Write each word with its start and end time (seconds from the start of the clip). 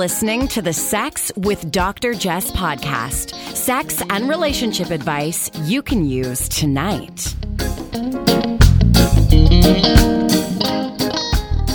listening 0.00 0.48
to 0.48 0.62
the 0.62 0.72
Sex 0.72 1.30
with 1.36 1.70
Dr. 1.70 2.14
Jess 2.14 2.50
podcast 2.52 3.34
sex 3.54 4.02
and 4.08 4.30
relationship 4.30 4.90
advice 4.90 5.50
you 5.64 5.82
can 5.82 6.06
use 6.06 6.48
tonight. 6.48 7.36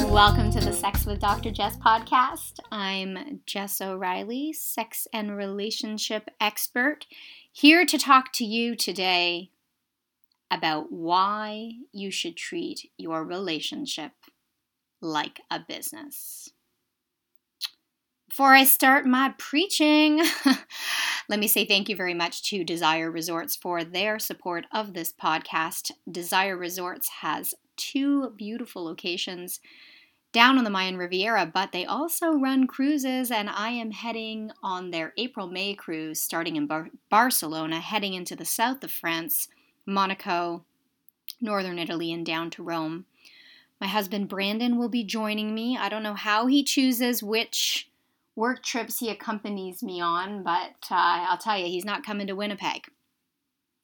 Welcome 0.10 0.50
to 0.54 0.60
the 0.60 0.74
Sex 0.74 1.06
with 1.06 1.20
Dr. 1.20 1.52
Jess 1.52 1.78
podcast. 1.78 2.58
I'm 2.72 3.42
Jess 3.46 3.80
O'Reilly, 3.80 4.54
sex 4.54 5.07
and 5.14 5.38
relationship 5.38 6.28
expert, 6.42 7.05
here 7.52 7.86
to 7.86 7.98
talk 8.00 8.34
to 8.34 8.44
you 8.44 8.76
today 8.76 9.52
about 10.50 10.92
why 10.92 11.73
you 11.92 12.10
should 12.10 12.38
treat 12.38 12.89
your 12.98 13.23
relationship 13.23 14.14
like 15.00 15.42
a 15.52 15.60
business. 15.60 16.50
Before 18.35 18.53
I 18.53 18.66
start 18.66 19.05
my 19.05 19.34
preaching, 19.38 20.21
let 21.30 21.39
me 21.39 21.48
say 21.48 21.63
thank 21.63 21.88
you 21.88 21.95
very 21.95 22.13
much 22.13 22.44
to 22.49 22.66
Desire 22.66 23.09
Resorts 23.09 23.55
for 23.55 23.85
their 23.85 24.20
support 24.20 24.66
of 24.73 24.94
this 24.94 25.13
podcast. 25.13 25.91
Desire 26.11 26.58
Resorts 26.58 27.08
has 27.21 27.53
two 27.77 28.31
beautiful 28.31 28.84
locations 28.84 29.61
down 30.34 30.58
on 30.58 30.66
the 30.66 30.70
Mayan 30.70 30.98
Riviera, 30.98 31.45
but 31.45 31.71
they 31.71 31.85
also 31.85 32.34
run 32.34 32.67
cruises, 32.67 33.31
and 33.31 33.49
I 33.49 33.70
am 33.70 33.91
heading 33.91 34.52
on 34.61 34.91
their 34.91 35.13
April 35.16 35.47
May 35.47 35.73
cruise 35.73 36.20
starting 36.20 36.58
in 36.58 36.67
Bar- 36.67 36.89
Barcelona, 37.09 37.80
heading 37.80 38.16
into 38.16 38.36
the 38.36 38.44
south 38.44 38.83
of 38.83 38.91
France, 38.91 39.47
Monaco, 39.86 40.66
northern 41.39 41.80
Italy, 41.80 42.11
and 42.11 42.25
down 42.25 42.49
to 42.49 42.63
Rome. 42.63 43.05
My 43.80 43.88
husband 43.88 44.27
Brandon 44.27 44.77
will 44.77 44.89
be 44.89 45.05
joining 45.05 45.55
me. 45.55 45.77
I 45.77 45.88
don't 45.88 46.03
know 46.03 46.16
how 46.16 46.47
he 46.47 46.66
chooses 46.66 47.23
which 47.23 47.88
work 48.36 48.64
trips 48.64 49.00
he 49.00 49.09
accompanies 49.09 49.81
me 49.81 50.02
on, 50.02 50.44
but 50.44 50.75
uh, 50.91 51.25
I'll 51.30 51.38
tell 51.38 51.58
you, 51.58 51.67
he's 51.67 51.86
not 51.86 52.05
coming 52.05 52.28
to 52.28 52.36
Winnipeg. 52.36 52.88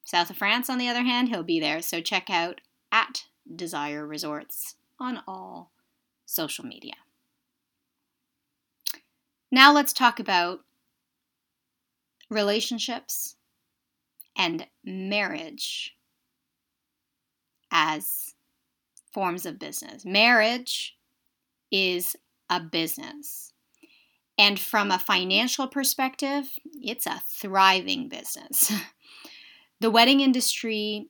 South 0.03 0.29
of 0.29 0.37
France, 0.37 0.69
on 0.69 0.77
the 0.77 0.89
other 0.89 1.03
hand, 1.03 1.29
he'll 1.29 1.43
be 1.43 1.59
there, 1.59 1.81
so 1.81 2.01
check 2.01 2.29
out 2.29 2.61
at 2.91 3.25
Desire 3.55 4.05
Resorts 4.05 4.75
on 4.99 5.21
all 5.27 5.71
social 6.25 6.65
media. 6.65 6.95
Now 9.51 9.73
let's 9.73 9.93
talk 9.93 10.19
about 10.19 10.61
relationships 12.29 13.35
and 14.37 14.65
marriage 14.83 15.95
as 17.69 18.33
forms 19.13 19.45
of 19.45 19.59
business. 19.59 20.05
Marriage 20.05 20.97
is 21.69 22.15
a 22.49 22.59
business. 22.59 23.50
And 24.41 24.59
from 24.59 24.89
a 24.89 24.97
financial 24.97 25.67
perspective, 25.67 26.57
it's 26.81 27.05
a 27.05 27.21
thriving 27.29 28.09
business. 28.09 28.73
the 29.79 29.91
wedding 29.91 30.19
industry 30.19 31.05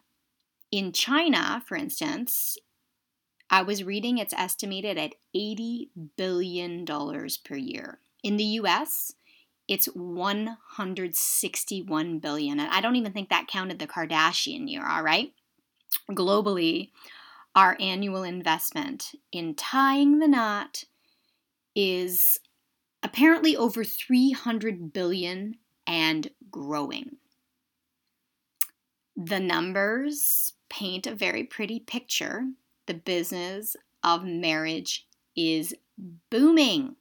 in 0.69 0.91
China, 0.91 1.63
for 1.65 1.77
instance, 1.77 2.57
I 3.49 3.61
was 3.61 3.85
reading 3.85 4.17
it's 4.17 4.33
estimated 4.33 4.97
at 4.97 5.15
$80 5.33 5.87
billion 6.17 6.85
per 6.85 7.55
year. 7.55 7.99
In 8.21 8.35
the 8.35 8.43
US, 8.43 9.13
it's 9.65 9.85
161 9.85 12.19
billion. 12.19 12.59
And 12.59 12.69
I 12.69 12.81
don't 12.81 12.97
even 12.97 13.13
think 13.13 13.29
that 13.29 13.47
counted 13.47 13.79
the 13.79 13.87
Kardashian 13.87 14.69
year, 14.69 14.85
all 14.85 15.03
right? 15.03 15.31
Globally, 16.09 16.89
our 17.55 17.77
annual 17.79 18.23
investment 18.23 19.13
in 19.31 19.55
tying 19.55 20.19
the 20.19 20.27
knot 20.27 20.83
is 21.73 22.37
apparently 23.03 23.55
over 23.55 23.83
300 23.83 24.93
billion 24.93 25.57
and 25.87 26.29
growing. 26.49 27.17
The 29.15 29.39
numbers 29.39 30.53
paint 30.69 31.05
a 31.05 31.15
very 31.15 31.43
pretty 31.43 31.79
picture. 31.79 32.47
The 32.85 32.93
business 32.93 33.75
of 34.03 34.23
marriage 34.23 35.07
is 35.35 35.75
booming. 36.29 36.95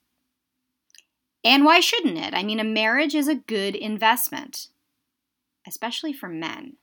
And 1.45 1.65
why 1.65 1.81
shouldn't 1.81 2.19
it? 2.19 2.35
I 2.35 2.43
mean, 2.43 2.61
a 2.61 2.65
marriage 2.65 3.15
is 3.15 3.29
a 3.29 3.35
good 3.35 3.75
investment, 3.75 4.69
especially 5.67 6.13
for 6.13 6.29
men. 6.29 6.77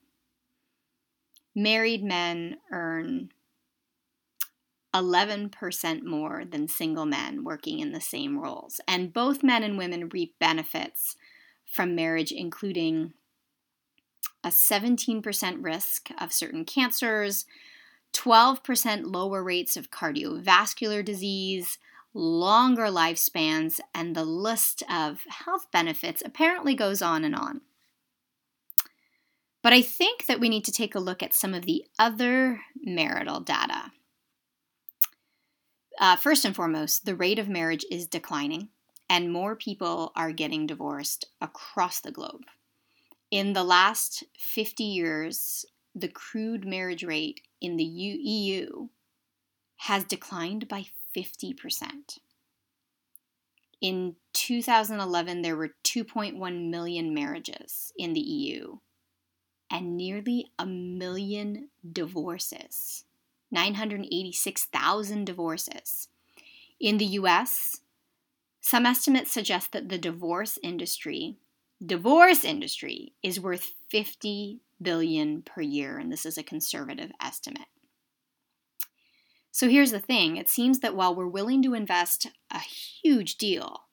Married 1.54 2.02
men 2.02 2.56
earn 2.72 3.30
11% 4.94 6.02
more 6.04 6.44
than 6.44 6.68
single 6.68 7.06
men 7.06 7.44
working 7.44 7.78
in 7.80 7.92
the 7.92 8.00
same 8.00 8.38
roles. 8.38 8.80
And 8.88 9.12
both 9.12 9.42
men 9.42 9.62
and 9.62 9.76
women 9.76 10.08
reap 10.08 10.34
benefits 10.38 11.16
from 11.66 11.94
marriage, 11.94 12.32
including 12.32 13.12
a 14.42 14.48
17% 14.48 15.56
risk 15.60 16.10
of 16.18 16.32
certain 16.32 16.64
cancers, 16.64 17.44
12% 18.14 19.02
lower 19.04 19.42
rates 19.42 19.76
of 19.76 19.90
cardiovascular 19.90 21.04
disease, 21.04 21.78
longer 22.14 22.86
lifespans, 22.86 23.80
and 23.94 24.16
the 24.16 24.24
list 24.24 24.82
of 24.90 25.24
health 25.28 25.66
benefits 25.70 26.22
apparently 26.24 26.74
goes 26.74 27.02
on 27.02 27.24
and 27.24 27.34
on. 27.34 27.60
But 29.62 29.72
I 29.72 29.82
think 29.82 30.26
that 30.26 30.40
we 30.40 30.48
need 30.48 30.64
to 30.64 30.72
take 30.72 30.94
a 30.94 31.00
look 31.00 31.22
at 31.22 31.34
some 31.34 31.52
of 31.52 31.66
the 31.66 31.84
other 31.98 32.62
marital 32.82 33.40
data 33.40 33.92
uh, 35.98 36.16
first 36.16 36.44
and 36.44 36.54
foremost, 36.54 37.04
the 37.04 37.16
rate 37.16 37.38
of 37.38 37.48
marriage 37.48 37.84
is 37.90 38.06
declining, 38.06 38.68
and 39.08 39.32
more 39.32 39.56
people 39.56 40.12
are 40.14 40.32
getting 40.32 40.66
divorced 40.66 41.26
across 41.40 42.00
the 42.00 42.12
globe. 42.12 42.42
In 43.30 43.52
the 43.52 43.64
last 43.64 44.24
50 44.38 44.84
years, 44.84 45.64
the 45.94 46.08
crude 46.08 46.66
marriage 46.66 47.02
rate 47.02 47.40
in 47.60 47.76
the 47.76 47.84
EU 47.84 48.88
has 49.78 50.04
declined 50.04 50.68
by 50.68 50.86
50%. 51.16 51.54
In 53.80 54.16
2011, 54.32 55.42
there 55.42 55.56
were 55.56 55.74
2.1 55.84 56.70
million 56.70 57.14
marriages 57.14 57.92
in 57.96 58.12
the 58.12 58.20
EU 58.20 58.78
and 59.70 59.96
nearly 59.96 60.50
a 60.58 60.66
million 60.66 61.68
divorces. 61.92 63.04
986,000 63.50 65.24
divorces. 65.24 66.08
In 66.80 66.98
the 66.98 67.06
US, 67.06 67.80
some 68.60 68.86
estimates 68.86 69.32
suggest 69.32 69.72
that 69.72 69.88
the 69.88 69.98
divorce 69.98 70.58
industry, 70.62 71.38
divorce 71.84 72.44
industry 72.44 73.14
is 73.22 73.40
worth 73.40 73.74
50 73.90 74.60
billion 74.80 75.42
per 75.42 75.60
year 75.60 75.98
and 75.98 76.12
this 76.12 76.26
is 76.26 76.38
a 76.38 76.42
conservative 76.42 77.10
estimate. 77.20 77.68
So 79.50 79.68
here's 79.68 79.90
the 79.90 79.98
thing, 79.98 80.36
it 80.36 80.48
seems 80.48 80.80
that 80.80 80.94
while 80.94 81.14
we're 81.14 81.26
willing 81.26 81.62
to 81.62 81.74
invest 81.74 82.28
a 82.50 82.60
huge 82.60 83.38
deal 83.38 83.84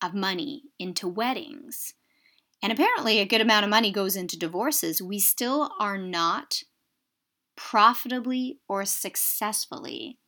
of 0.00 0.14
money 0.14 0.64
into 0.78 1.08
weddings, 1.08 1.94
and 2.62 2.72
apparently 2.72 3.18
a 3.18 3.26
good 3.26 3.40
amount 3.40 3.64
of 3.64 3.70
money 3.70 3.90
goes 3.90 4.14
into 4.14 4.38
divorces, 4.38 5.02
we 5.02 5.18
still 5.18 5.70
are 5.80 5.98
not 5.98 6.62
profitably 7.58 8.60
or 8.68 8.84
successfully 8.84 10.18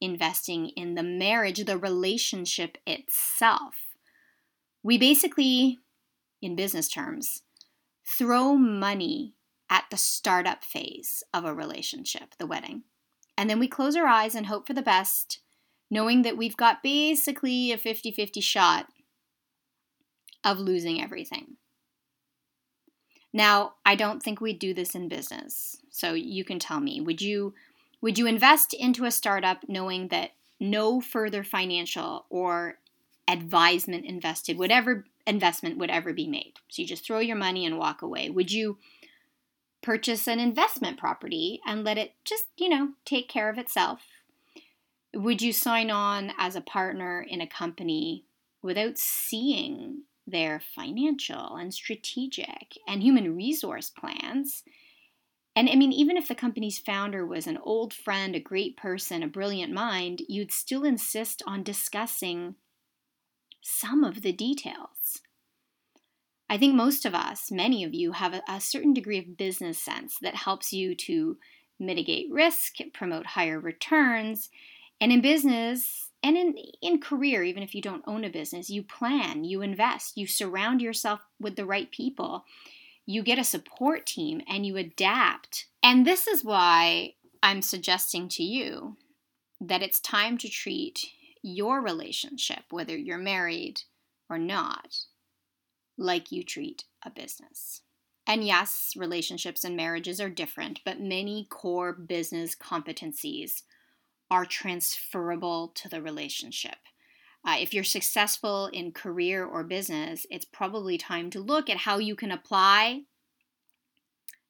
investing 0.00 0.70
in 0.70 0.94
the 0.94 1.02
marriage, 1.02 1.64
the 1.64 1.78
relationship 1.78 2.78
itself. 2.86 3.74
We 4.82 4.98
basically, 4.98 5.78
in 6.40 6.56
business 6.56 6.88
terms, 6.88 7.42
throw 8.18 8.56
money 8.56 9.34
at 9.70 9.84
the 9.90 9.96
startup 9.96 10.64
phase 10.64 11.22
of 11.32 11.44
a 11.44 11.54
relationship, 11.54 12.34
the 12.38 12.46
wedding. 12.46 12.82
And 13.38 13.48
then 13.48 13.58
we 13.58 13.68
close 13.68 13.94
our 13.94 14.06
eyes 14.06 14.34
and 14.34 14.46
hope 14.46 14.66
for 14.66 14.74
the 14.74 14.82
best, 14.82 15.40
knowing 15.90 16.22
that 16.22 16.36
we've 16.36 16.56
got 16.56 16.82
basically 16.82 17.70
a 17.70 17.78
50 17.78 18.10
50 18.12 18.40
shot 18.40 18.86
of 20.42 20.58
losing 20.58 21.00
everything. 21.00 21.58
Now, 23.32 23.74
I 23.86 23.94
don't 23.94 24.22
think 24.22 24.40
we'd 24.40 24.58
do 24.58 24.74
this 24.74 24.94
in 24.94 25.08
business. 25.08 25.78
So 25.90 26.14
you 26.14 26.44
can 26.44 26.58
tell 26.58 26.80
me, 26.80 27.00
would 27.00 27.22
you 27.22 27.54
would 28.00 28.18
you 28.18 28.26
invest 28.26 28.74
into 28.74 29.04
a 29.04 29.12
startup 29.12 29.68
knowing 29.68 30.08
that 30.08 30.32
no 30.58 31.00
further 31.00 31.44
financial 31.44 32.26
or 32.30 32.78
advisement 33.28 34.04
invested, 34.04 34.58
whatever 34.58 35.04
investment 35.24 35.78
would 35.78 35.90
ever 35.90 36.12
be 36.12 36.26
made? 36.26 36.54
So 36.68 36.82
you 36.82 36.88
just 36.88 37.06
throw 37.06 37.20
your 37.20 37.36
money 37.36 37.64
and 37.64 37.78
walk 37.78 38.02
away. 38.02 38.28
Would 38.28 38.50
you 38.50 38.78
purchase 39.82 40.26
an 40.26 40.40
investment 40.40 40.98
property 40.98 41.60
and 41.64 41.84
let 41.84 41.96
it 41.96 42.14
just, 42.24 42.46
you 42.56 42.68
know, 42.68 42.90
take 43.04 43.28
care 43.28 43.48
of 43.48 43.58
itself? 43.58 44.00
Would 45.14 45.40
you 45.40 45.52
sign 45.52 45.90
on 45.90 46.32
as 46.38 46.56
a 46.56 46.60
partner 46.60 47.24
in 47.28 47.40
a 47.40 47.46
company 47.46 48.24
without 48.62 48.98
seeing 48.98 50.02
their 50.26 50.60
financial 50.60 51.56
and 51.56 51.72
strategic 51.74 52.78
and 52.86 53.02
human 53.02 53.36
resource 53.36 53.90
plans. 53.90 54.62
And 55.54 55.68
I 55.68 55.74
mean, 55.74 55.92
even 55.92 56.16
if 56.16 56.28
the 56.28 56.34
company's 56.34 56.78
founder 56.78 57.26
was 57.26 57.46
an 57.46 57.58
old 57.62 57.92
friend, 57.92 58.34
a 58.34 58.40
great 58.40 58.76
person, 58.76 59.22
a 59.22 59.28
brilliant 59.28 59.72
mind, 59.72 60.22
you'd 60.28 60.52
still 60.52 60.84
insist 60.84 61.42
on 61.46 61.62
discussing 61.62 62.54
some 63.60 64.02
of 64.02 64.22
the 64.22 64.32
details. 64.32 65.20
I 66.48 66.58
think 66.58 66.74
most 66.74 67.06
of 67.06 67.14
us, 67.14 67.50
many 67.50 67.84
of 67.84 67.94
you, 67.94 68.12
have 68.12 68.34
a, 68.34 68.42
a, 68.48 68.60
certain 68.60 68.92
degree 68.92 69.18
of 69.18 69.36
business 69.36 69.78
sense 69.78 70.18
that 70.20 70.34
helps 70.34 70.72
you 70.72 70.94
to 70.96 71.38
mitigate 71.78 72.30
risk, 72.30 72.76
promote 72.92 73.26
higher 73.26 73.58
returns. 73.58 74.50
And 75.00 75.10
in 75.12 75.20
business 75.20 76.10
and 76.22 76.36
in, 76.36 76.54
in 76.80 77.00
career, 77.00 77.42
even 77.42 77.62
if 77.62 77.74
you 77.74 77.82
don't 77.82 78.04
own 78.06 78.24
a 78.24 78.30
business, 78.30 78.70
you 78.70 78.82
plan, 78.82 79.44
you 79.44 79.60
invest, 79.60 80.16
you 80.16 80.26
surround 80.26 80.80
yourself 80.80 81.20
with 81.40 81.56
the 81.56 81.66
right 81.66 81.90
people, 81.90 82.44
you 83.04 83.22
get 83.22 83.38
a 83.38 83.44
support 83.44 84.06
team, 84.06 84.40
and 84.48 84.64
you 84.64 84.76
adapt. 84.76 85.66
And 85.82 86.06
this 86.06 86.28
is 86.28 86.44
why 86.44 87.14
I'm 87.42 87.60
suggesting 87.60 88.28
to 88.30 88.44
you 88.44 88.96
that 89.60 89.82
it's 89.82 90.00
time 90.00 90.38
to 90.38 90.48
treat 90.48 91.06
your 91.42 91.80
relationship, 91.80 92.64
whether 92.70 92.96
you're 92.96 93.18
married 93.18 93.82
or 94.30 94.38
not, 94.38 94.96
like 95.98 96.30
you 96.30 96.44
treat 96.44 96.84
a 97.04 97.10
business. 97.10 97.82
And 98.26 98.44
yes, 98.44 98.92
relationships 98.96 99.64
and 99.64 99.76
marriages 99.76 100.20
are 100.20 100.30
different, 100.30 100.80
but 100.84 101.00
many 101.00 101.48
core 101.50 101.92
business 101.92 102.54
competencies 102.54 103.62
are 104.32 104.46
transferable 104.46 105.68
to 105.74 105.90
the 105.90 106.00
relationship. 106.00 106.78
Uh, 107.46 107.56
if 107.60 107.74
you're 107.74 107.84
successful 107.84 108.68
in 108.72 108.90
career 108.90 109.44
or 109.44 109.62
business, 109.62 110.24
it's 110.30 110.46
probably 110.46 110.96
time 110.96 111.28
to 111.28 111.38
look 111.38 111.68
at 111.68 111.76
how 111.76 111.98
you 111.98 112.16
can 112.16 112.32
apply 112.32 113.02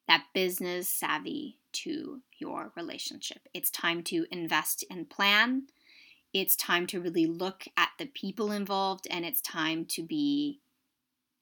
that 0.07 0.23
business 0.33 0.87
savvy 0.87 1.59
to 1.73 2.21
your 2.39 2.71
relationship. 2.77 3.39
It's 3.53 3.69
time 3.69 4.03
to 4.03 4.25
invest 4.31 4.85
and 4.89 5.09
plan. 5.09 5.63
It's 6.33 6.55
time 6.55 6.87
to 6.87 7.01
really 7.01 7.25
look 7.25 7.65
at 7.75 7.89
the 7.99 8.05
people 8.05 8.51
involved, 8.51 9.05
and 9.11 9.25
it's 9.25 9.41
time 9.41 9.83
to 9.87 10.01
be 10.01 10.61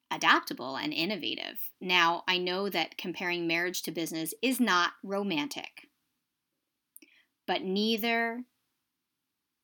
adaptable 0.09 0.77
and 0.77 0.91
innovative. 0.91 1.69
Now, 1.79 2.23
I 2.27 2.39
know 2.39 2.69
that 2.69 2.97
comparing 2.97 3.45
marriage 3.45 3.83
to 3.83 3.91
business 3.91 4.33
is 4.41 4.59
not 4.59 4.93
romantic, 5.03 5.90
but 7.51 7.63
neither 7.63 8.45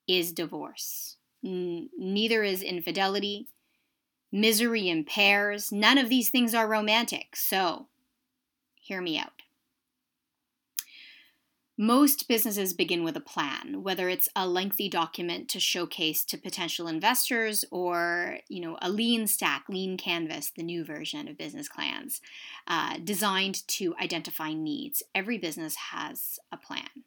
is 0.10 0.34
divorce, 0.34 1.16
N- 1.42 1.88
neither 1.98 2.44
is 2.44 2.62
infidelity, 2.62 3.48
misery 4.30 4.90
impairs. 4.90 5.72
None 5.72 5.98
of 5.98 6.10
these 6.10 6.30
things 6.30 6.54
are 6.54 6.68
romantic. 6.68 7.38
So, 7.38 7.88
hear 8.76 9.00
me 9.00 9.18
out. 9.18 9.44
Most 11.78 12.28
businesses 12.28 12.74
begin 12.74 13.06
with 13.06 13.16
a 13.16 13.22
plan, 13.22 13.84
whether 13.84 14.10
it's 14.10 14.28
a 14.36 14.46
lengthy 14.46 14.90
document 14.90 15.48
to 15.50 15.60
showcase 15.62 16.26
to 16.26 16.38
potential 16.38 16.90
investors 16.90 17.64
or, 17.72 18.40
you 18.50 18.60
know, 18.60 18.78
a 18.82 18.90
lean 18.90 19.28
stack, 19.28 19.64
lean 19.70 19.96
canvas, 19.96 20.52
the 20.54 20.64
new 20.64 20.84
version 20.84 21.30
of 21.30 21.38
business 21.38 21.70
plans, 21.70 22.20
uh, 22.68 22.98
designed 23.02 23.66
to 23.70 23.96
identify 24.02 24.52
needs. 24.54 25.04
Every 25.16 25.38
business 25.38 25.76
has 25.92 26.38
a 26.52 26.58
plan. 26.58 27.06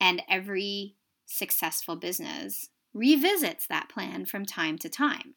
And 0.00 0.22
every 0.28 0.94
successful 1.26 1.96
business 1.96 2.68
revisits 2.94 3.66
that 3.66 3.88
plan 3.88 4.24
from 4.24 4.44
time 4.44 4.78
to 4.78 4.88
time. 4.88 5.34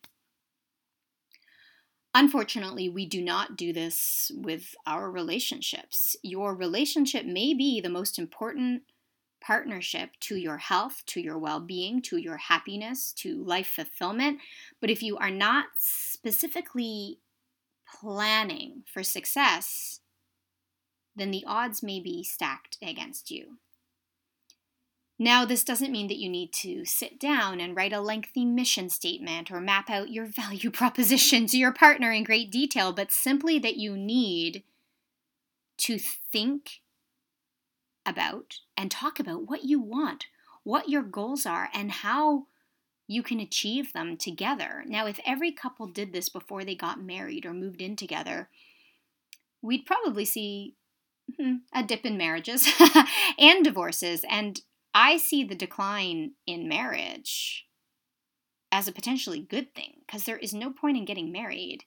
Unfortunately, 2.13 2.89
we 2.89 3.05
do 3.05 3.21
not 3.21 3.55
do 3.55 3.71
this 3.71 4.31
with 4.35 4.75
our 4.85 5.09
relationships. 5.09 6.15
Your 6.21 6.53
relationship 6.53 7.25
may 7.25 7.53
be 7.53 7.79
the 7.79 7.89
most 7.89 8.19
important 8.19 8.83
partnership 9.39 10.11
to 10.19 10.35
your 10.35 10.57
health, 10.57 11.03
to 11.07 11.21
your 11.21 11.37
well 11.37 11.61
being, 11.61 12.01
to 12.03 12.17
your 12.17 12.37
happiness, 12.37 13.13
to 13.13 13.43
life 13.43 13.67
fulfillment. 13.67 14.39
But 14.79 14.89
if 14.89 15.01
you 15.01 15.17
are 15.17 15.31
not 15.31 15.65
specifically 15.77 17.19
planning 17.99 18.83
for 18.91 19.03
success, 19.03 20.01
then 21.15 21.31
the 21.31 21.43
odds 21.47 21.81
may 21.81 21.99
be 21.99 22.23
stacked 22.23 22.77
against 22.81 23.31
you. 23.31 23.57
Now, 25.21 25.45
this 25.45 25.63
doesn't 25.63 25.91
mean 25.91 26.07
that 26.07 26.17
you 26.17 26.27
need 26.27 26.51
to 26.53 26.83
sit 26.83 27.19
down 27.19 27.61
and 27.61 27.75
write 27.75 27.93
a 27.93 28.01
lengthy 28.01 28.43
mission 28.43 28.89
statement 28.89 29.51
or 29.51 29.61
map 29.61 29.87
out 29.87 30.09
your 30.09 30.25
value 30.25 30.71
proposition 30.71 31.45
to 31.45 31.59
your 31.59 31.71
partner 31.71 32.11
in 32.11 32.23
great 32.23 32.51
detail, 32.51 32.91
but 32.91 33.11
simply 33.11 33.59
that 33.59 33.77
you 33.77 33.95
need 33.95 34.63
to 35.77 35.99
think 35.99 36.81
about 38.03 38.61
and 38.75 38.89
talk 38.89 39.19
about 39.19 39.47
what 39.47 39.63
you 39.63 39.79
want, 39.79 40.25
what 40.63 40.89
your 40.89 41.03
goals 41.03 41.45
are, 41.45 41.69
and 41.71 41.91
how 41.91 42.47
you 43.05 43.21
can 43.21 43.39
achieve 43.39 43.93
them 43.93 44.17
together. 44.17 44.83
Now, 44.87 45.05
if 45.05 45.19
every 45.23 45.51
couple 45.51 45.85
did 45.85 46.13
this 46.13 46.29
before 46.29 46.63
they 46.63 46.73
got 46.73 46.99
married 46.99 47.45
or 47.45 47.53
moved 47.53 47.79
in 47.79 47.95
together, 47.95 48.49
we'd 49.61 49.85
probably 49.85 50.25
see 50.25 50.73
hmm, 51.39 51.57
a 51.71 51.83
dip 51.83 52.07
in 52.07 52.17
marriages 52.17 52.67
and 53.37 53.63
divorces 53.63 54.25
and 54.27 54.61
I 54.93 55.17
see 55.17 55.43
the 55.43 55.55
decline 55.55 56.33
in 56.45 56.67
marriage 56.67 57.65
as 58.71 58.87
a 58.87 58.91
potentially 58.91 59.39
good 59.39 59.73
thing 59.73 60.01
because 60.05 60.23
there 60.23 60.37
is 60.37 60.53
no 60.53 60.71
point 60.71 60.97
in 60.97 61.05
getting 61.05 61.31
married 61.31 61.83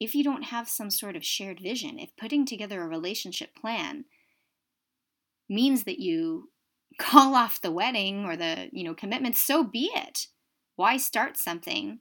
if 0.00 0.14
you 0.14 0.24
don't 0.24 0.44
have 0.44 0.68
some 0.68 0.90
sort 0.90 1.16
of 1.16 1.24
shared 1.24 1.60
vision. 1.60 1.98
If 1.98 2.16
putting 2.16 2.44
together 2.44 2.82
a 2.82 2.88
relationship 2.88 3.54
plan 3.54 4.04
means 5.48 5.84
that 5.84 5.98
you 5.98 6.50
call 6.98 7.34
off 7.34 7.60
the 7.60 7.72
wedding 7.72 8.24
or 8.24 8.36
the, 8.36 8.68
you 8.72 8.84
know, 8.84 8.94
commitment, 8.94 9.36
so 9.36 9.64
be 9.64 9.90
it. 9.94 10.26
Why 10.76 10.96
start 10.96 11.36
something 11.36 12.00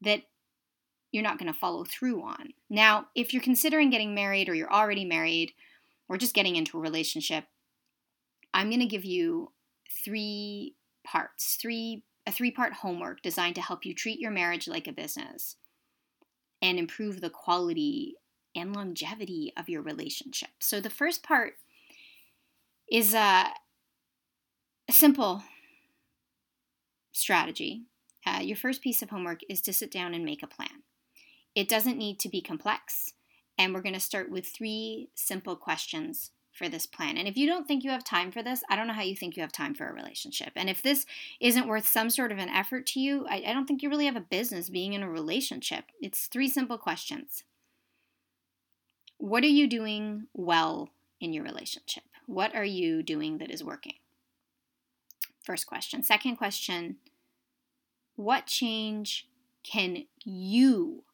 that 0.00 0.22
you're 1.10 1.22
not 1.22 1.38
going 1.38 1.52
to 1.52 1.58
follow 1.58 1.84
through 1.84 2.22
on? 2.22 2.50
Now, 2.68 3.06
if 3.14 3.32
you're 3.32 3.42
considering 3.42 3.90
getting 3.90 4.14
married 4.14 4.48
or 4.48 4.54
you're 4.54 4.72
already 4.72 5.04
married 5.04 5.52
or 6.08 6.18
just 6.18 6.34
getting 6.34 6.56
into 6.56 6.76
a 6.76 6.80
relationship, 6.80 7.44
I'm 8.58 8.70
going 8.70 8.80
to 8.80 8.86
give 8.86 9.04
you 9.04 9.52
three 10.04 10.74
parts, 11.06 11.56
three 11.60 12.02
a 12.26 12.32
three-part 12.32 12.72
homework 12.72 13.22
designed 13.22 13.54
to 13.54 13.62
help 13.62 13.86
you 13.86 13.94
treat 13.94 14.18
your 14.18 14.32
marriage 14.32 14.66
like 14.66 14.88
a 14.88 14.92
business 14.92 15.54
and 16.60 16.76
improve 16.76 17.20
the 17.20 17.30
quality 17.30 18.16
and 18.56 18.74
longevity 18.74 19.52
of 19.56 19.68
your 19.68 19.80
relationship. 19.80 20.50
So 20.58 20.80
the 20.80 20.90
first 20.90 21.22
part 21.22 21.54
is 22.90 23.14
a, 23.14 23.44
a 24.88 24.92
simple 24.92 25.44
strategy. 27.12 27.82
Uh, 28.26 28.40
your 28.42 28.56
first 28.56 28.82
piece 28.82 29.02
of 29.02 29.10
homework 29.10 29.40
is 29.48 29.60
to 29.60 29.72
sit 29.72 29.92
down 29.92 30.14
and 30.14 30.24
make 30.24 30.42
a 30.42 30.48
plan. 30.48 30.82
It 31.54 31.68
doesn't 31.68 31.96
need 31.96 32.18
to 32.18 32.28
be 32.28 32.42
complex, 32.42 33.12
and 33.56 33.72
we're 33.72 33.82
going 33.82 33.94
to 33.94 34.00
start 34.00 34.32
with 34.32 34.48
three 34.48 35.10
simple 35.14 35.54
questions 35.54 36.32
for 36.58 36.68
this 36.68 36.86
plan. 36.86 37.16
And 37.16 37.28
if 37.28 37.36
you 37.36 37.46
don't 37.46 37.66
think 37.66 37.84
you 37.84 37.90
have 37.90 38.04
time 38.04 38.30
for 38.30 38.42
this, 38.42 38.62
I 38.68 38.76
don't 38.76 38.88
know 38.88 38.92
how 38.92 39.02
you 39.02 39.16
think 39.16 39.36
you 39.36 39.42
have 39.42 39.52
time 39.52 39.74
for 39.74 39.88
a 39.88 39.92
relationship. 39.94 40.50
And 40.56 40.68
if 40.68 40.82
this 40.82 41.06
isn't 41.40 41.68
worth 41.68 41.86
some 41.86 42.10
sort 42.10 42.32
of 42.32 42.38
an 42.38 42.48
effort 42.48 42.84
to 42.88 43.00
you, 43.00 43.26
I, 43.28 43.44
I 43.46 43.52
don't 43.52 43.66
think 43.66 43.82
you 43.82 43.88
really 43.88 44.06
have 44.06 44.16
a 44.16 44.20
business 44.20 44.68
being 44.68 44.92
in 44.92 45.02
a 45.02 45.10
relationship. 45.10 45.84
It's 46.02 46.26
three 46.26 46.48
simple 46.48 46.76
questions. 46.76 47.44
What 49.16 49.44
are 49.44 49.46
you 49.46 49.66
doing 49.66 50.26
well 50.34 50.90
in 51.20 51.32
your 51.32 51.44
relationship? 51.44 52.04
What 52.26 52.54
are 52.54 52.64
you 52.64 53.02
doing 53.02 53.38
that 53.38 53.50
is 53.50 53.64
working? 53.64 53.94
First 55.42 55.66
question. 55.66 56.02
Second 56.02 56.36
question 56.36 56.96
What 58.16 58.46
change 58.46 59.28
can 59.62 60.04
you 60.24 61.04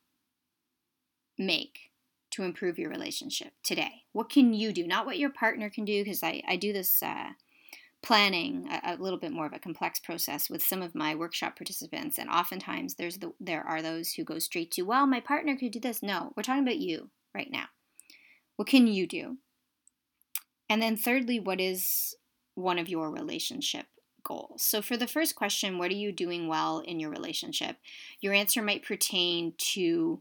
make 1.39 1.91
to 2.35 2.43
improve 2.43 2.79
your 2.79 2.91
relationship 2.91 3.53
today? 3.63 4.05
What 4.13 4.29
can 4.29 4.53
you 4.53 4.73
do? 4.73 4.87
Not 4.87 5.07
what 5.07 5.19
your 5.19 5.31
partner 5.31 5.71
can 5.71 5.85
do, 5.85 6.03
because 6.03 6.23
I, 6.23 6.43
I 6.47 6.57
do 6.57 6.73
this 6.73 7.03
uh, 7.03 7.31
planning 8.03 8.69
a, 8.71 8.95
a, 8.95 9.03
little 9.03 9.19
bit 9.19 9.33
more 9.33 9.47
of 9.47 9.53
a 9.53 9.59
complex 9.59 9.99
process 9.99 10.51
with 10.51 10.63
some 10.63 10.83
of 10.83 10.95
my 10.95 11.15
workshop 11.15 11.57
participants, 11.57 12.19
and 12.19 12.29
oftentimes 12.29 12.95
there's 12.95 13.19
the, 13.19 13.33
there 13.41 13.63
are 13.67 13.81
those 13.81 14.13
who 14.13 14.25
go 14.25 14.39
straight 14.39 14.71
to, 14.73 14.83
well, 14.83 15.07
my 15.07 15.21
partner 15.21 15.57
could 15.57 15.73
do 15.73 15.81
this. 15.81 16.03
No, 16.03 16.33
we're 16.37 16.43
talking 16.43 16.63
about 16.63 16.79
you 16.79 17.11
right 17.35 17.51
now. 17.51 17.67
What 18.57 18.69
can 18.69 18.87
you 18.87 19.07
do? 19.07 19.39
And 20.69 20.83
then 20.83 20.97
thirdly, 20.97 21.41
what 21.41 21.61
is 21.61 22.15
one 22.55 22.79
of 22.79 22.89
your 22.89 23.11
relationship 23.11 23.87
goals? 24.23 24.63
So 24.63 24.83
for 24.83 24.97
the 24.97 25.07
first 25.07 25.35
question, 25.35 25.79
what 25.79 25.91
are 25.91 25.95
you 25.95 26.13
doing 26.13 26.49
well 26.49 26.81
in 26.81 27.01
your 27.01 27.11
relationship? 27.11 27.77
Your 28.21 28.35
answer 28.35 28.63
might 28.63 28.85
pertain 28.85 29.55
to 29.73 30.21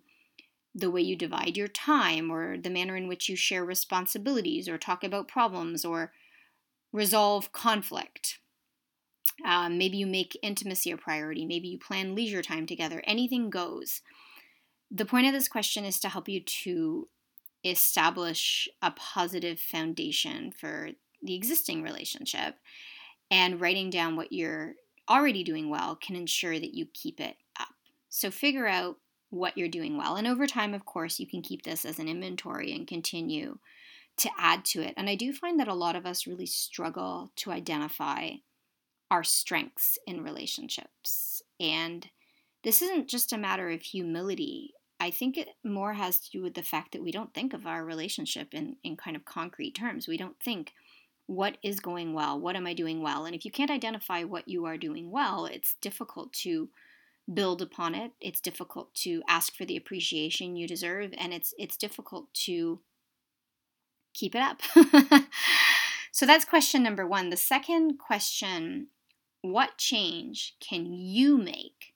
the 0.76 0.90
way 0.90 1.02
you 1.02 1.16
divide 1.16 1.56
your 1.56 1.68
time 1.68 2.32
or 2.32 2.58
the 2.58 2.70
manner 2.70 2.96
in 2.96 3.08
which 3.08 3.30
you 3.30 3.36
share 3.36 3.64
responsibilities 3.64 4.68
or 4.68 4.78
talk 4.78 5.04
about 5.04 5.28
problems 5.28 5.86
or 5.86 6.12
resolve 6.92 7.52
conflict. 7.52 8.40
Um, 9.46 9.78
maybe 9.78 9.98
you 9.98 10.08
make 10.08 10.38
intimacy 10.42 10.92
a 10.92 10.98
priority. 10.98 11.46
Maybe 11.46 11.68
you 11.68 11.80
plan 11.80 12.16
leisure 12.16 12.42
time 12.42 12.66
together. 12.66 13.02
Anything 13.06 13.50
goes. 13.50 14.02
The 14.92 15.06
point 15.06 15.28
of 15.28 15.34
this 15.34 15.48
question 15.48 15.86
is 15.86 16.00
to 16.00 16.10
help 16.10 16.30
you 16.30 16.40
to 16.40 17.08
establish 17.64 18.68
a 18.82 18.92
positive 18.92 19.60
foundation 19.60 20.52
for 20.52 20.90
the 21.22 21.36
existing 21.36 21.82
relationship. 21.82 22.56
And 23.32 23.60
writing 23.60 23.90
down 23.90 24.16
what 24.16 24.32
you're 24.32 24.74
already 25.10 25.44
doing 25.44 25.70
well 25.70 25.96
can 25.96 26.16
ensure 26.16 26.60
that 26.60 26.74
you 26.74 26.88
keep 26.94 27.20
it 27.20 27.38
up. 27.60 27.70
So 28.10 28.30
figure 28.30 28.68
out 28.68 28.98
what 29.34 29.58
you're 29.58 29.68
doing 29.68 29.98
well. 29.98 30.16
And 30.16 30.28
over 30.28 30.46
time, 30.46 30.74
of 30.74 30.86
course, 30.86 31.20
you 31.20 31.28
can 31.28 31.42
keep 31.42 31.64
this 31.64 31.86
as 31.86 31.98
an 31.98 32.08
inventory 32.08 32.72
and 32.74 32.88
continue 32.88 33.58
to 34.18 34.30
add 34.38 34.64
to 34.66 34.82
it. 34.82 34.94
And 34.96 35.10
I 35.10 35.16
do 35.16 35.34
find 35.34 35.60
that 35.60 35.68
a 35.68 35.74
lot 35.74 35.96
of 35.96 36.06
us 36.06 36.28
really 36.28 36.46
struggle 36.46 37.32
to 37.38 37.52
identify 37.52 38.30
our 39.10 39.24
strengths 39.24 39.98
in 40.06 40.24
relationships. 40.24 41.42
And 41.60 42.08
this 42.64 42.82
isn't 42.82 43.10
just 43.10 43.34
a 43.34 43.38
matter 43.38 43.70
of 43.70 43.82
humility. 43.82 44.74
I 45.00 45.10
think 45.10 45.38
it 45.38 45.50
more 45.64 45.94
has 45.94 46.20
to 46.20 46.32
do 46.32 46.44
with 46.44 46.54
the 46.54 46.62
fact 46.62 46.92
that 46.92 47.04
we 47.04 47.12
don't 47.12 47.34
think 47.34 47.54
of 47.54 47.66
our 47.66 47.84
relationship 47.84 48.54
in, 48.54 48.76
in 48.84 48.96
kind 48.98 49.16
of 49.16 49.26
concrete 49.26 49.72
terms. 49.72 50.08
We 50.08 50.18
don't 50.18 50.40
think, 50.40 50.74
what 51.26 51.58
is 51.64 51.80
going 51.80 52.14
well? 52.14 52.40
What 52.40 52.56
am 52.56 52.68
I 52.68 52.74
doing 52.74 53.02
well? 53.02 53.26
And 53.26 53.34
if 53.34 53.46
you 53.46 53.52
can't 53.52 53.72
identify 53.72 54.24
what 54.24 54.48
you 54.48 54.66
are 54.66 54.78
doing 54.78 55.10
well, 55.10 55.46
it's 55.46 55.76
difficult 55.82 56.34
to 56.44 56.70
build 57.32 57.62
upon 57.62 57.96
it. 57.96 58.12
It's 58.20 58.42
difficult 58.42 58.94
to 58.96 59.24
ask 59.28 59.56
for 59.56 59.66
the 59.66 59.78
appreciation 59.78 60.56
you 60.56 60.68
deserve, 60.68 61.14
and 61.18 61.34
it's 61.34 61.54
it's 61.58 61.78
difficult 61.78 62.34
to 62.46 62.80
keep 64.14 64.36
it 64.36 64.42
up. 64.42 64.62
so 66.12 66.26
that's 66.26 66.46
question 66.46 66.84
number 66.84 67.06
one. 67.06 67.30
The 67.30 67.38
second 67.38 67.98
question 67.98 68.88
what 69.42 69.78
change 69.78 70.56
can 70.62 70.86
you 70.94 71.38
make 71.38 71.94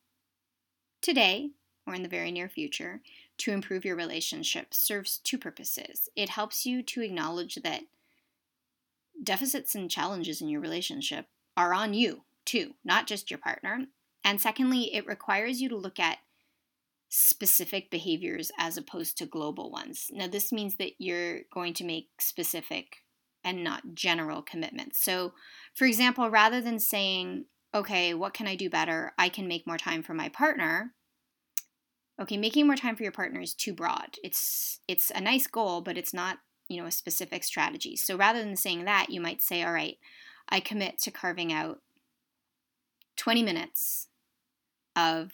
today 1.01 1.51
or 1.87 1.95
in 1.95 2.03
the 2.03 2.09
very 2.09 2.31
near 2.31 2.49
future 2.49 3.01
to 3.37 3.51
improve 3.51 3.85
your 3.85 3.95
relationship 3.95 4.73
serves 4.73 5.19
two 5.19 5.37
purposes. 5.37 6.09
It 6.15 6.29
helps 6.29 6.65
you 6.65 6.83
to 6.83 7.01
acknowledge 7.01 7.55
that 7.55 7.83
deficits 9.23 9.73
and 9.73 9.89
challenges 9.89 10.41
in 10.41 10.49
your 10.49 10.59
relationship 10.59 11.27
are 11.55 11.73
on 11.73 11.93
you 11.93 12.23
too, 12.45 12.73
not 12.83 13.07
just 13.07 13.31
your 13.31 13.37
partner. 13.39 13.85
And 14.27 14.41
secondly, 14.41 14.93
it 14.93 15.07
requires 15.07 15.61
you 15.61 15.69
to 15.69 15.77
look 15.77 16.01
at 16.01 16.17
specific 17.07 17.89
behaviors 17.89 18.51
as 18.59 18.75
opposed 18.75 19.17
to 19.17 19.25
global 19.25 19.71
ones. 19.71 20.07
Now, 20.11 20.27
this 20.27 20.51
means 20.51 20.75
that 20.75 20.99
you're 20.99 21.43
going 21.53 21.73
to 21.75 21.85
make 21.85 22.09
specific 22.19 22.97
and 23.45 23.63
not 23.63 23.93
general 23.93 24.41
commitments. 24.41 25.01
So, 25.01 25.31
for 25.75 25.85
example, 25.85 26.29
rather 26.29 26.59
than 26.59 26.77
saying, 26.77 27.45
okay, 27.73 28.13
what 28.13 28.33
can 28.33 28.47
I 28.47 28.57
do 28.57 28.69
better? 28.69 29.13
I 29.17 29.29
can 29.29 29.47
make 29.47 29.65
more 29.65 29.77
time 29.77 30.03
for 30.03 30.13
my 30.13 30.27
partner. 30.27 30.93
Okay, 32.21 32.35
making 32.35 32.67
more 32.67 32.75
time 32.75 32.97
for 32.97 33.03
your 33.03 33.13
partner 33.13 33.39
is 33.39 33.53
too 33.53 33.73
broad. 33.73 34.17
It's 34.25 34.81
it's 34.89 35.09
a 35.11 35.21
nice 35.21 35.47
goal, 35.47 35.79
but 35.79 35.97
it's 35.97 36.13
not, 36.13 36.39
you 36.67 36.81
know, 36.81 36.87
a 36.87 36.91
specific 36.91 37.45
strategy. 37.45 37.95
So 37.95 38.17
rather 38.17 38.43
than 38.43 38.57
saying 38.57 38.83
that, 38.83 39.09
you 39.09 39.21
might 39.21 39.41
say, 39.41 39.63
all 39.63 39.71
right, 39.71 39.95
I 40.49 40.59
commit 40.59 40.99
to 41.03 41.11
carving 41.11 41.53
out 41.53 41.79
20 43.15 43.41
minutes 43.41 44.07
of 44.97 45.31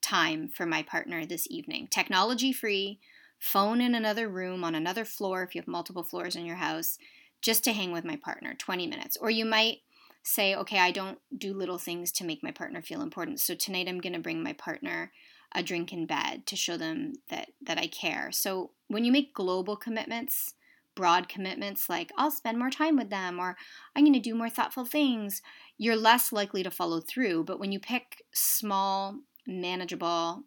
time 0.00 0.48
for 0.48 0.66
my 0.66 0.82
partner 0.82 1.24
this 1.24 1.46
evening. 1.50 1.86
Technology 1.88 2.52
free, 2.52 2.98
phone 3.38 3.80
in 3.80 3.94
another 3.94 4.28
room 4.28 4.64
on 4.64 4.74
another 4.74 5.04
floor 5.04 5.42
if 5.42 5.54
you 5.54 5.60
have 5.60 5.68
multiple 5.68 6.02
floors 6.02 6.34
in 6.34 6.46
your 6.46 6.56
house, 6.56 6.98
just 7.40 7.62
to 7.64 7.72
hang 7.72 7.92
with 7.92 8.04
my 8.04 8.16
partner, 8.16 8.54
20 8.54 8.86
minutes. 8.86 9.16
Or 9.20 9.30
you 9.30 9.44
might 9.44 9.78
say, 10.22 10.54
okay, 10.54 10.78
I 10.78 10.90
don't 10.90 11.18
do 11.36 11.52
little 11.52 11.78
things 11.78 12.10
to 12.12 12.24
make 12.24 12.42
my 12.42 12.52
partner 12.52 12.80
feel 12.80 13.02
important. 13.02 13.40
So 13.40 13.54
tonight 13.54 13.88
I'm 13.88 14.00
going 14.00 14.12
to 14.12 14.18
bring 14.18 14.42
my 14.42 14.52
partner 14.52 15.12
a 15.54 15.62
drink 15.62 15.92
in 15.92 16.06
bed 16.06 16.46
to 16.46 16.56
show 16.56 16.76
them 16.76 17.14
that 17.28 17.48
that 17.60 17.78
I 17.78 17.86
care. 17.86 18.30
So 18.32 18.70
when 18.88 19.04
you 19.04 19.12
make 19.12 19.34
global 19.34 19.76
commitments, 19.76 20.54
broad 20.94 21.28
commitments 21.28 21.88
like 21.88 22.12
I'll 22.16 22.30
spend 22.30 22.58
more 22.58 22.70
time 22.70 22.96
with 22.96 23.10
them 23.10 23.38
or 23.38 23.56
I'm 23.94 24.04
going 24.04 24.12
to 24.14 24.20
do 24.20 24.34
more 24.34 24.50
thoughtful 24.50 24.84
things, 24.84 25.42
you're 25.78 25.96
less 25.96 26.32
likely 26.32 26.62
to 26.62 26.70
follow 26.70 27.00
through. 27.00 27.44
But 27.44 27.58
when 27.58 27.72
you 27.72 27.80
pick 27.80 28.22
small, 28.32 29.18
manageable, 29.46 30.44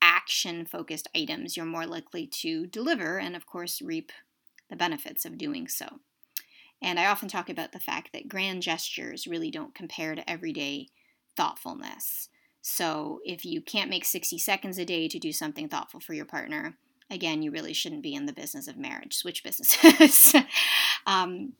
action 0.00 0.64
focused 0.64 1.08
items, 1.14 1.56
you're 1.56 1.66
more 1.66 1.86
likely 1.86 2.26
to 2.26 2.66
deliver 2.66 3.18
and, 3.18 3.36
of 3.36 3.46
course, 3.46 3.82
reap 3.82 4.12
the 4.68 4.76
benefits 4.76 5.24
of 5.24 5.38
doing 5.38 5.68
so. 5.68 6.00
And 6.82 6.98
I 6.98 7.06
often 7.06 7.28
talk 7.28 7.50
about 7.50 7.72
the 7.72 7.78
fact 7.78 8.12
that 8.12 8.28
grand 8.28 8.62
gestures 8.62 9.26
really 9.26 9.50
don't 9.50 9.74
compare 9.74 10.14
to 10.14 10.28
everyday 10.30 10.88
thoughtfulness. 11.36 12.28
So 12.62 13.20
if 13.24 13.44
you 13.44 13.60
can't 13.60 13.90
make 13.90 14.04
60 14.04 14.38
seconds 14.38 14.78
a 14.78 14.84
day 14.84 15.08
to 15.08 15.18
do 15.18 15.32
something 15.32 15.68
thoughtful 15.68 16.00
for 16.00 16.14
your 16.14 16.24
partner, 16.24 16.76
again, 17.10 17.42
you 17.42 17.50
really 17.50 17.72
shouldn't 17.72 18.02
be 18.02 18.14
in 18.14 18.26
the 18.26 18.32
business 18.32 18.68
of 18.68 18.76
marriage. 18.76 19.16
Switch 19.16 19.42
businesses. 19.42 20.34
um, 21.06 21.54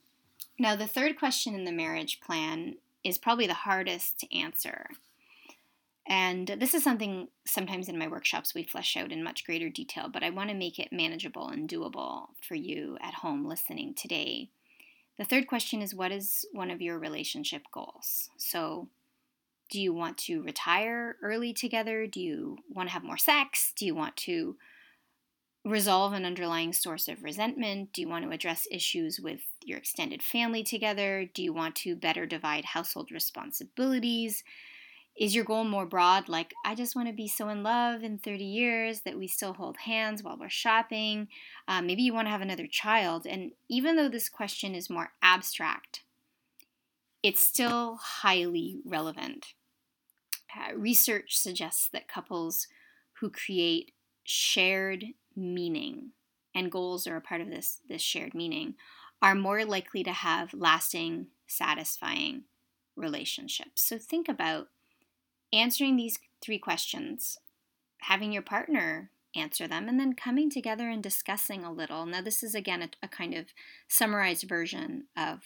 now, 0.58 0.76
the 0.76 0.86
third 0.86 1.18
question 1.18 1.54
in 1.54 1.64
the 1.64 1.72
marriage 1.72 2.20
plan 2.20 2.76
is 3.02 3.18
probably 3.18 3.46
the 3.46 3.54
hardest 3.54 4.18
to 4.20 4.36
answer. 4.36 4.88
And 6.06 6.56
this 6.58 6.74
is 6.74 6.82
something 6.82 7.28
sometimes 7.46 7.88
in 7.88 7.98
my 7.98 8.08
workshops 8.08 8.54
we 8.54 8.64
flesh 8.64 8.96
out 8.96 9.12
in 9.12 9.22
much 9.22 9.44
greater 9.44 9.68
detail, 9.68 10.08
but 10.12 10.22
I 10.22 10.30
want 10.30 10.50
to 10.50 10.56
make 10.56 10.78
it 10.78 10.92
manageable 10.92 11.48
and 11.48 11.68
doable 11.68 12.28
for 12.46 12.56
you 12.56 12.98
at 13.00 13.14
home 13.14 13.46
listening 13.46 13.94
today. 13.94 14.50
The 15.18 15.24
third 15.24 15.46
question 15.46 15.82
is 15.82 15.94
what 15.94 16.12
is 16.12 16.44
one 16.52 16.70
of 16.70 16.82
your 16.82 16.98
relationship 16.98 17.62
goals? 17.72 18.28
So, 18.38 18.88
do 19.70 19.80
you 19.80 19.94
want 19.94 20.18
to 20.18 20.42
retire 20.42 21.16
early 21.22 21.52
together? 21.52 22.06
Do 22.08 22.20
you 22.20 22.58
want 22.68 22.88
to 22.88 22.92
have 22.92 23.04
more 23.04 23.18
sex? 23.18 23.72
Do 23.76 23.86
you 23.86 23.94
want 23.94 24.16
to 24.16 24.56
resolve 25.64 26.12
an 26.12 26.24
underlying 26.24 26.72
source 26.72 27.08
of 27.08 27.22
resentment? 27.22 27.92
Do 27.92 28.00
you 28.00 28.08
want 28.08 28.24
to 28.24 28.30
address 28.30 28.66
issues 28.70 29.20
with 29.20 29.40
your 29.64 29.78
extended 29.78 30.22
family 30.22 30.62
together? 30.62 31.28
Do 31.32 31.42
you 31.42 31.52
want 31.52 31.76
to 31.76 31.96
better 31.96 32.26
divide 32.26 32.64
household 32.64 33.10
responsibilities? 33.12 34.42
Is 35.18 35.34
your 35.34 35.44
goal 35.44 35.64
more 35.64 35.84
broad, 35.84 36.28
like, 36.28 36.54
I 36.64 36.74
just 36.74 36.96
want 36.96 37.08
to 37.08 37.14
be 37.14 37.28
so 37.28 37.48
in 37.50 37.62
love 37.62 38.02
in 38.02 38.18
30 38.18 38.44
years 38.44 39.00
that 39.00 39.18
we 39.18 39.26
still 39.26 39.52
hold 39.52 39.76
hands 39.76 40.22
while 40.22 40.38
we're 40.38 40.48
shopping? 40.48 41.28
Uh, 41.68 41.82
maybe 41.82 42.02
you 42.02 42.14
want 42.14 42.26
to 42.26 42.32
have 42.32 42.40
another 42.40 42.66
child. 42.66 43.26
And 43.26 43.52
even 43.68 43.96
though 43.96 44.08
this 44.08 44.30
question 44.30 44.74
is 44.74 44.88
more 44.88 45.12
abstract, 45.20 46.04
it's 47.22 47.42
still 47.42 47.96
highly 47.96 48.78
relevant. 48.86 49.48
Uh, 50.56 50.74
research 50.74 51.36
suggests 51.38 51.88
that 51.92 52.08
couples 52.08 52.66
who 53.20 53.30
create 53.30 53.92
shared 54.24 55.04
meaning, 55.40 56.10
and 56.54 56.70
goals 56.70 57.06
are 57.06 57.16
a 57.16 57.20
part 57.20 57.40
of 57.40 57.48
this, 57.48 57.80
this 57.88 58.02
shared 58.02 58.34
meaning, 58.34 58.74
are 59.22 59.34
more 59.34 59.64
likely 59.64 60.02
to 60.04 60.12
have 60.12 60.54
lasting, 60.54 61.26
satisfying 61.46 62.44
relationships. 62.96 63.82
So 63.82 63.98
think 63.98 64.28
about 64.28 64.68
answering 65.52 65.96
these 65.96 66.18
three 66.40 66.58
questions, 66.58 67.38
having 68.02 68.32
your 68.32 68.42
partner 68.42 69.10
answer 69.36 69.68
them, 69.68 69.88
and 69.88 69.98
then 69.98 70.14
coming 70.14 70.50
together 70.50 70.88
and 70.88 71.02
discussing 71.02 71.64
a 71.64 71.72
little. 71.72 72.06
Now, 72.06 72.22
this 72.22 72.42
is 72.42 72.54
again 72.54 72.82
a, 72.82 72.90
a 73.02 73.08
kind 73.08 73.34
of 73.34 73.46
summarized 73.88 74.48
version 74.48 75.04
of 75.16 75.40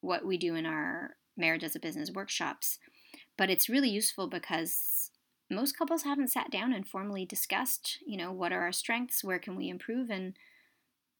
what 0.00 0.24
we 0.24 0.36
do 0.36 0.54
in 0.54 0.66
our 0.66 1.16
marriage 1.36 1.64
as 1.64 1.76
a 1.76 1.80
business 1.80 2.10
workshops, 2.10 2.78
but 3.36 3.50
it's 3.50 3.68
really 3.68 3.90
useful 3.90 4.26
because 4.26 5.07
most 5.50 5.76
couples 5.76 6.02
haven't 6.02 6.30
sat 6.30 6.50
down 6.50 6.72
and 6.72 6.86
formally 6.86 7.24
discussed, 7.24 7.98
you 8.06 8.16
know, 8.16 8.32
what 8.32 8.52
are 8.52 8.60
our 8.60 8.72
strengths, 8.72 9.24
where 9.24 9.38
can 9.38 9.56
we 9.56 9.68
improve, 9.68 10.10
and 10.10 10.34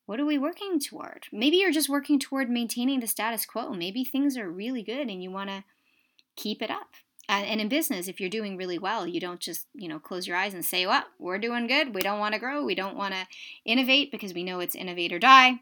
what 0.09 0.21
are 0.21 0.27
we 0.27 0.39
working 0.39 0.81
toward? 0.81 1.27
Maybe 1.33 1.59
you're 1.59 1.71
just 1.71 1.89
working 1.89 2.19
toward 2.19 2.49
maintaining 2.49 3.01
the 3.01 3.07
status 3.07 3.45
quo. 3.45 3.75
Maybe 3.75 4.05
things 4.05 4.39
are 4.39 4.51
really 4.51 4.83
good 4.83 5.09
and 5.09 5.23
you 5.23 5.31
want 5.31 5.51
to 5.51 5.65
keep 6.35 6.63
it 6.63 6.71
up. 6.71 6.95
And 7.29 7.61
in 7.61 7.69
business, 7.69 8.09
if 8.09 8.19
you're 8.19 8.31
doing 8.31 8.57
really 8.57 8.79
well, 8.79 9.07
you 9.07 9.21
don't 9.21 9.39
just, 9.39 9.67
you 9.75 9.87
know, 9.87 9.99
close 9.99 10.27
your 10.27 10.35
eyes 10.35 10.55
and 10.55 10.65
say, 10.65 10.87
well, 10.87 11.05
we're 11.19 11.39
doing 11.39 11.67
good. 11.67 11.95
We 11.95 12.01
don't 12.01 12.19
want 12.19 12.33
to 12.33 12.39
grow. 12.39 12.65
We 12.65 12.75
don't 12.75 12.97
want 12.97 13.13
to 13.13 13.27
innovate 13.67 14.11
because 14.11 14.33
we 14.33 14.45
know 14.45 14.61
it's 14.61 14.75
innovate 14.75 15.13
or 15.13 15.19
die. 15.19 15.61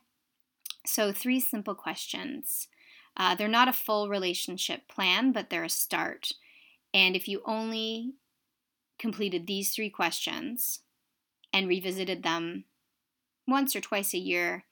So, 0.87 1.11
three 1.11 1.41
simple 1.41 1.75
questions. 1.75 2.69
Uh, 3.17 3.35
they're 3.35 3.49
not 3.49 3.67
a 3.67 3.73
full 3.73 4.09
relationship 4.09 4.87
plan, 4.87 5.33
but 5.33 5.51
they're 5.51 5.65
a 5.65 5.69
start. 5.69 6.31
And 6.95 7.17
if 7.17 7.27
you 7.27 7.43
only 7.45 8.15
completed 8.99 9.47
these 9.47 9.75
three 9.75 9.91
questions 9.91 10.81
and 11.53 11.69
revisited 11.69 12.23
them 12.23 12.65
once 13.47 13.77
or 13.77 13.81
twice 13.81 14.13
a 14.13 14.19
year, 14.19 14.65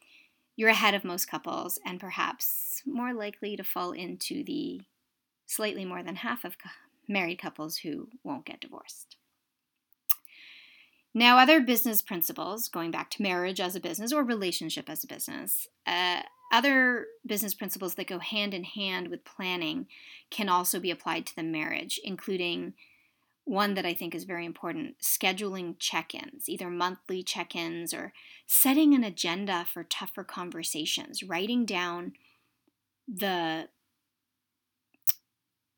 you're 0.56 0.70
ahead 0.70 0.94
of 0.94 1.04
most 1.04 1.28
couples 1.28 1.78
and 1.84 2.00
perhaps 2.00 2.82
more 2.86 3.12
likely 3.12 3.56
to 3.56 3.64
fall 3.64 3.92
into 3.92 4.44
the 4.44 4.82
slightly 5.46 5.84
more 5.84 6.02
than 6.02 6.16
half 6.16 6.44
of 6.44 6.56
married 7.08 7.40
couples 7.40 7.78
who 7.78 8.08
won't 8.22 8.46
get 8.46 8.60
divorced. 8.60 9.16
Now, 11.16 11.38
other 11.38 11.60
business 11.60 12.02
principles, 12.02 12.68
going 12.68 12.90
back 12.90 13.08
to 13.10 13.22
marriage 13.22 13.60
as 13.60 13.76
a 13.76 13.80
business 13.80 14.12
or 14.12 14.24
relationship 14.24 14.90
as 14.90 15.04
a 15.04 15.06
business, 15.06 15.68
uh, 15.86 16.22
other 16.52 17.06
business 17.24 17.54
principles 17.54 17.94
that 17.94 18.08
go 18.08 18.18
hand 18.18 18.52
in 18.52 18.64
hand 18.64 19.08
with 19.08 19.24
planning 19.24 19.86
can 20.30 20.48
also 20.48 20.80
be 20.80 20.90
applied 20.90 21.24
to 21.26 21.36
the 21.36 21.42
marriage, 21.42 22.00
including 22.02 22.74
one 23.44 23.74
that 23.74 23.84
I 23.84 23.92
think 23.92 24.14
is 24.14 24.24
very 24.24 24.46
important 24.46 24.96
scheduling 25.02 25.76
check 25.78 26.14
ins, 26.14 26.48
either 26.48 26.70
monthly 26.70 27.22
check 27.22 27.54
ins 27.54 27.92
or 27.92 28.12
setting 28.46 28.94
an 28.94 29.04
agenda 29.04 29.66
for 29.70 29.84
tougher 29.84 30.24
conversations, 30.24 31.22
writing 31.22 31.64
down 31.64 32.12
the 33.06 33.68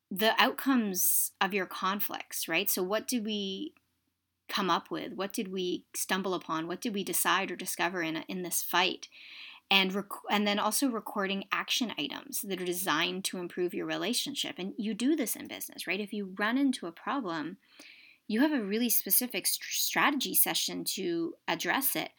the 0.09 0.33
outcomes 0.41 1.31
of 1.41 1.53
your 1.53 1.65
conflicts, 1.65 2.47
right? 2.47 2.69
So, 2.69 2.81
what 2.81 3.07
did 3.07 3.25
we 3.25 3.73
come 4.47 4.69
up 4.69 4.89
with? 4.89 5.13
What 5.13 5.33
did 5.33 5.51
we 5.51 5.83
stumble 5.93 6.33
upon? 6.33 6.67
What 6.67 6.81
did 6.81 6.93
we 6.93 7.03
decide 7.03 7.51
or 7.51 7.55
discover 7.55 8.01
in, 8.01 8.17
in 8.29 8.43
this 8.43 8.63
fight? 8.63 9.09
And, 9.69 9.93
rec- 9.93 10.05
and 10.29 10.47
then 10.47 10.59
also 10.59 10.87
recording 10.87 11.43
action 11.51 11.91
items 11.97 12.41
that 12.41 12.61
are 12.61 12.65
designed 12.65 13.25
to 13.25 13.37
improve 13.37 13.73
your 13.73 13.85
relationship. 13.85 14.55
And 14.57 14.73
you 14.77 14.93
do 14.93 15.15
this 15.15 15.35
in 15.35 15.47
business, 15.47 15.85
right? 15.85 15.99
If 15.99 16.13
you 16.13 16.33
run 16.39 16.57
into 16.57 16.87
a 16.87 16.91
problem, 16.93 17.57
you 18.29 18.41
have 18.41 18.53
a 18.53 18.63
really 18.63 18.89
specific 18.89 19.45
st- 19.45 19.63
strategy 19.69 20.33
session 20.33 20.85
to 20.95 21.33
address 21.49 21.95
it. 21.97 22.11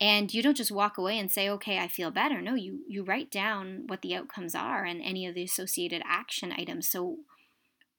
And 0.00 0.32
you 0.32 0.42
don't 0.42 0.56
just 0.56 0.72
walk 0.72 0.98
away 0.98 1.18
and 1.18 1.30
say, 1.30 1.48
okay, 1.50 1.78
I 1.78 1.88
feel 1.88 2.10
better. 2.10 2.40
No, 2.42 2.54
you, 2.54 2.80
you 2.86 3.02
write 3.02 3.30
down 3.30 3.84
what 3.86 4.02
the 4.02 4.14
outcomes 4.14 4.54
are 4.54 4.84
and 4.84 5.00
any 5.02 5.26
of 5.26 5.34
the 5.34 5.44
associated 5.44 6.02
action 6.06 6.52
items. 6.52 6.88
So 6.88 7.18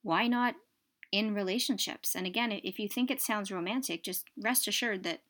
why 0.03 0.27
not 0.27 0.55
in 1.11 1.33
relationships? 1.33 2.15
And 2.15 2.27
again, 2.27 2.51
if 2.51 2.77
you 2.79 2.87
think 2.87 3.09
it 3.09 3.21
sounds 3.21 3.51
romantic, 3.51 4.03
just 4.03 4.25
rest 4.39 4.67
assured 4.67 5.03
that 5.03 5.21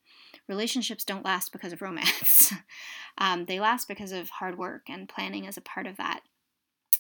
relationships 0.48 1.04
don't 1.04 1.26
last 1.26 1.52
because 1.52 1.74
of 1.74 1.82
romance. 1.82 2.54
um, 3.18 3.46
they 3.46 3.60
last 3.60 3.88
because 3.88 4.12
of 4.12 4.30
hard 4.30 4.58
work, 4.58 4.84
and 4.90 5.10
planning 5.10 5.46
is 5.46 5.58
a 5.58 5.62
part 5.62 5.88
of 5.88 5.98
that. 5.98 6.22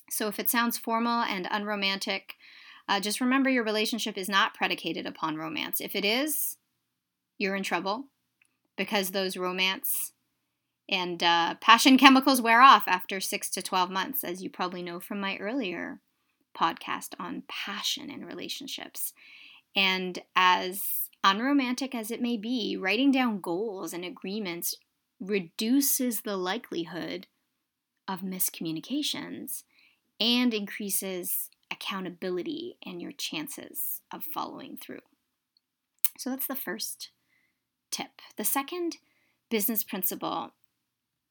So 0.10 0.27
if 0.27 0.39
it 0.39 0.50
sounds 0.50 0.77
formal 0.77 1.24
and 1.24 1.48
unromantic, 1.51 2.36
uh, 2.88 3.00
just 3.00 3.22
remember 3.22 3.50
your 3.50 3.63
relationship 3.63 4.17
is 4.17 4.29
not 4.29 4.53
predicated 4.53 5.06
upon 5.06 5.36
romance. 5.36 5.82
If 5.82 5.96
it 5.96 6.06
is, 6.06 6.58
you're 7.38 7.56
in 7.56 7.63
trouble 7.63 8.06
because 8.77 9.12
those 9.12 9.36
romance 9.36 10.13
and 10.89 11.22
uh, 11.22 11.56
passion 11.56 11.98
chemicals 12.00 12.41
wear 12.41 12.62
off 12.62 12.84
after 12.88 13.20
six 13.20 13.50
to 13.51 13.62
12 13.62 13.89
months, 13.89 14.24
as 14.24 14.41
you 14.41 14.50
probably 14.50 14.82
know 14.82 15.00
from 15.00 15.20
my 15.20 15.38
earlier 15.38 16.00
podcast 16.58 17.10
on 17.20 17.44
passion 17.48 18.10
in 18.10 18.25
relationships. 18.25 19.13
And 19.75 20.20
as 20.36 21.06
unromantic 21.24 21.93
as 21.93 22.12
it 22.12 22.21
may 22.21 22.38
be, 22.38 22.77
writing 22.77 23.12
down 23.12 23.41
goals 23.41 23.93
and 23.93 24.05
agreements 24.05 24.75
reduces 25.19 26.21
the 26.21 26.38
likelihood 26.38 27.27
of 28.07 28.21
miscommunications 28.21 29.63
and 30.19 30.53
increases 30.53 31.50
accountability 31.71 32.77
and 32.86 33.01
your 33.01 33.12
chances 33.12 34.01
of 34.12 34.24
following 34.24 34.77
through. 34.77 35.01
So 36.17 36.29
that's 36.29 36.47
the 36.47 36.55
first 36.55 37.09
tip. 37.91 38.21
The 38.38 38.43
second 38.43 38.97
business 39.50 39.83
principle 39.83 40.53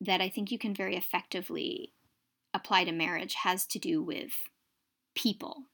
that 0.00 0.21
I 0.21 0.28
think 0.28 0.50
you 0.50 0.59
can 0.59 0.75
very 0.75 0.97
effectively 0.97 1.93
apply 2.52 2.85
to 2.85 2.93
marriage 2.93 3.35
has 3.43 3.66
to 3.66 3.78
do 3.78 4.02
with 4.02 4.33
people. 5.14 5.64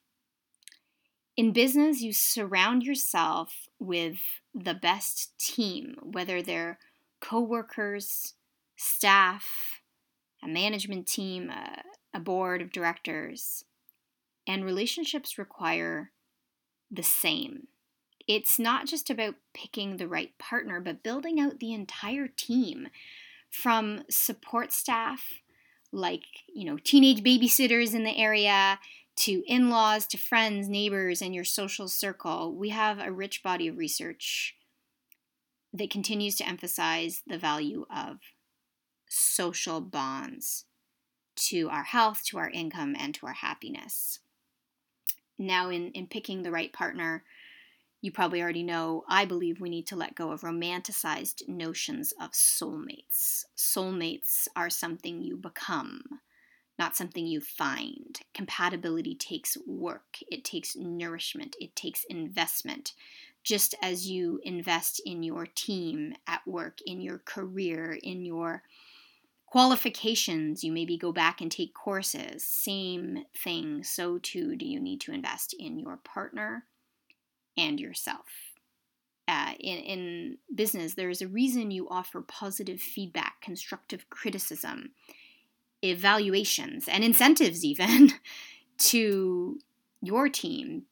In 1.36 1.52
business, 1.52 2.02
you 2.02 2.12
surround 2.12 2.82
yourself 2.82 3.68
with 3.78 4.18
the 4.54 4.74
best 4.74 5.38
team, 5.38 5.96
whether 6.02 6.42
they're 6.42 6.78
coworkers, 7.20 8.34
staff, 8.76 9.80
a 10.42 10.48
management 10.48 11.06
team, 11.06 11.48
a, 11.48 11.82
a 12.12 12.20
board 12.20 12.60
of 12.60 12.70
directors, 12.70 13.64
and 14.46 14.64
relationships 14.64 15.38
require 15.38 16.10
the 16.90 17.02
same. 17.02 17.68
It's 18.28 18.58
not 18.58 18.86
just 18.86 19.08
about 19.08 19.36
picking 19.54 19.96
the 19.96 20.08
right 20.08 20.36
partner, 20.38 20.80
but 20.80 21.02
building 21.02 21.40
out 21.40 21.60
the 21.60 21.72
entire 21.72 22.28
team 22.28 22.88
from 23.50 24.02
support 24.10 24.72
staff 24.72 25.32
like, 25.92 26.24
you 26.52 26.64
know, 26.64 26.78
teenage 26.82 27.22
babysitters 27.22 27.94
in 27.94 28.04
the 28.04 28.16
area 28.16 28.78
to 29.16 29.42
in 29.46 29.70
laws, 29.70 30.06
to 30.08 30.18
friends, 30.18 30.68
neighbors, 30.68 31.20
and 31.20 31.34
your 31.34 31.44
social 31.44 31.88
circle, 31.88 32.54
we 32.54 32.70
have 32.70 32.98
a 32.98 33.12
rich 33.12 33.42
body 33.42 33.68
of 33.68 33.76
research 33.76 34.56
that 35.72 35.90
continues 35.90 36.36
to 36.36 36.48
emphasize 36.48 37.22
the 37.26 37.38
value 37.38 37.86
of 37.94 38.18
social 39.08 39.80
bonds 39.80 40.64
to 41.34 41.68
our 41.70 41.84
health, 41.84 42.22
to 42.26 42.38
our 42.38 42.50
income, 42.50 42.94
and 42.98 43.14
to 43.14 43.26
our 43.26 43.32
happiness. 43.32 44.18
Now, 45.38 45.70
in, 45.70 45.90
in 45.92 46.06
picking 46.06 46.42
the 46.42 46.50
right 46.50 46.72
partner, 46.72 47.24
you 48.00 48.10
probably 48.10 48.42
already 48.42 48.62
know, 48.62 49.04
I 49.08 49.24
believe 49.24 49.60
we 49.60 49.70
need 49.70 49.86
to 49.88 49.96
let 49.96 50.14
go 50.14 50.32
of 50.32 50.42
romanticized 50.42 51.48
notions 51.48 52.12
of 52.20 52.32
soulmates. 52.32 53.44
Soulmates 53.56 54.48
are 54.56 54.70
something 54.70 55.22
you 55.22 55.36
become 55.36 56.02
not 56.82 56.96
something 56.96 57.24
you 57.24 57.40
find. 57.40 58.18
Compatibility 58.34 59.14
takes 59.14 59.56
work, 59.68 60.18
it 60.28 60.42
takes 60.42 60.74
nourishment, 60.74 61.54
it 61.60 61.76
takes 61.76 62.02
investment. 62.10 62.94
Just 63.44 63.76
as 63.80 64.10
you 64.10 64.40
invest 64.42 65.00
in 65.06 65.22
your 65.22 65.46
team 65.46 66.14
at 66.26 66.44
work, 66.44 66.78
in 66.84 67.00
your 67.00 67.18
career, 67.18 67.96
in 68.02 68.24
your 68.24 68.64
qualifications, 69.46 70.64
you 70.64 70.72
maybe 70.72 70.98
go 70.98 71.12
back 71.12 71.40
and 71.40 71.52
take 71.52 71.72
courses. 71.72 72.44
Same 72.44 73.26
thing, 73.36 73.84
so 73.84 74.18
too 74.18 74.56
do 74.56 74.66
you 74.66 74.80
need 74.80 75.00
to 75.02 75.12
invest 75.12 75.54
in 75.56 75.78
your 75.78 75.98
partner 75.98 76.64
and 77.56 77.78
yourself. 77.78 78.26
Uh, 79.28 79.52
in, 79.60 79.78
in 79.78 80.38
business, 80.52 80.94
there 80.94 81.10
is 81.10 81.22
a 81.22 81.28
reason 81.28 81.70
you 81.70 81.88
offer 81.88 82.22
positive 82.22 82.80
feedback, 82.80 83.40
constructive 83.40 84.10
criticism 84.10 84.90
evaluations 85.82 86.88
and 86.88 87.04
incentives, 87.04 87.64
even 87.64 88.12
to 88.78 89.58
your 90.00 90.28
team 90.28 90.84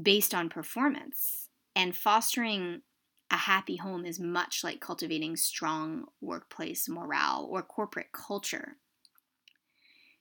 based 0.00 0.34
on 0.34 0.48
performance. 0.48 1.48
And 1.74 1.96
fostering 1.96 2.82
a 3.30 3.36
happy 3.36 3.76
home 3.76 4.04
is 4.04 4.18
much 4.18 4.64
like 4.64 4.80
cultivating 4.80 5.36
strong 5.36 6.06
workplace 6.20 6.88
morale 6.88 7.48
or 7.50 7.62
corporate 7.62 8.12
culture. 8.12 8.76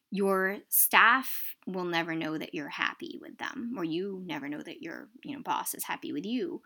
Your 0.09 0.59
staff 0.69 1.55
will 1.65 1.83
never 1.83 2.15
know 2.15 2.37
that 2.37 2.53
you're 2.53 2.69
happy 2.69 3.17
with 3.21 3.37
them, 3.37 3.73
or 3.77 3.83
you 3.83 4.21
never 4.25 4.47
know 4.47 4.61
that 4.61 4.81
your 4.81 5.09
you 5.23 5.35
know, 5.35 5.41
boss 5.41 5.73
is 5.73 5.83
happy 5.83 6.13
with 6.13 6.25
you 6.25 6.61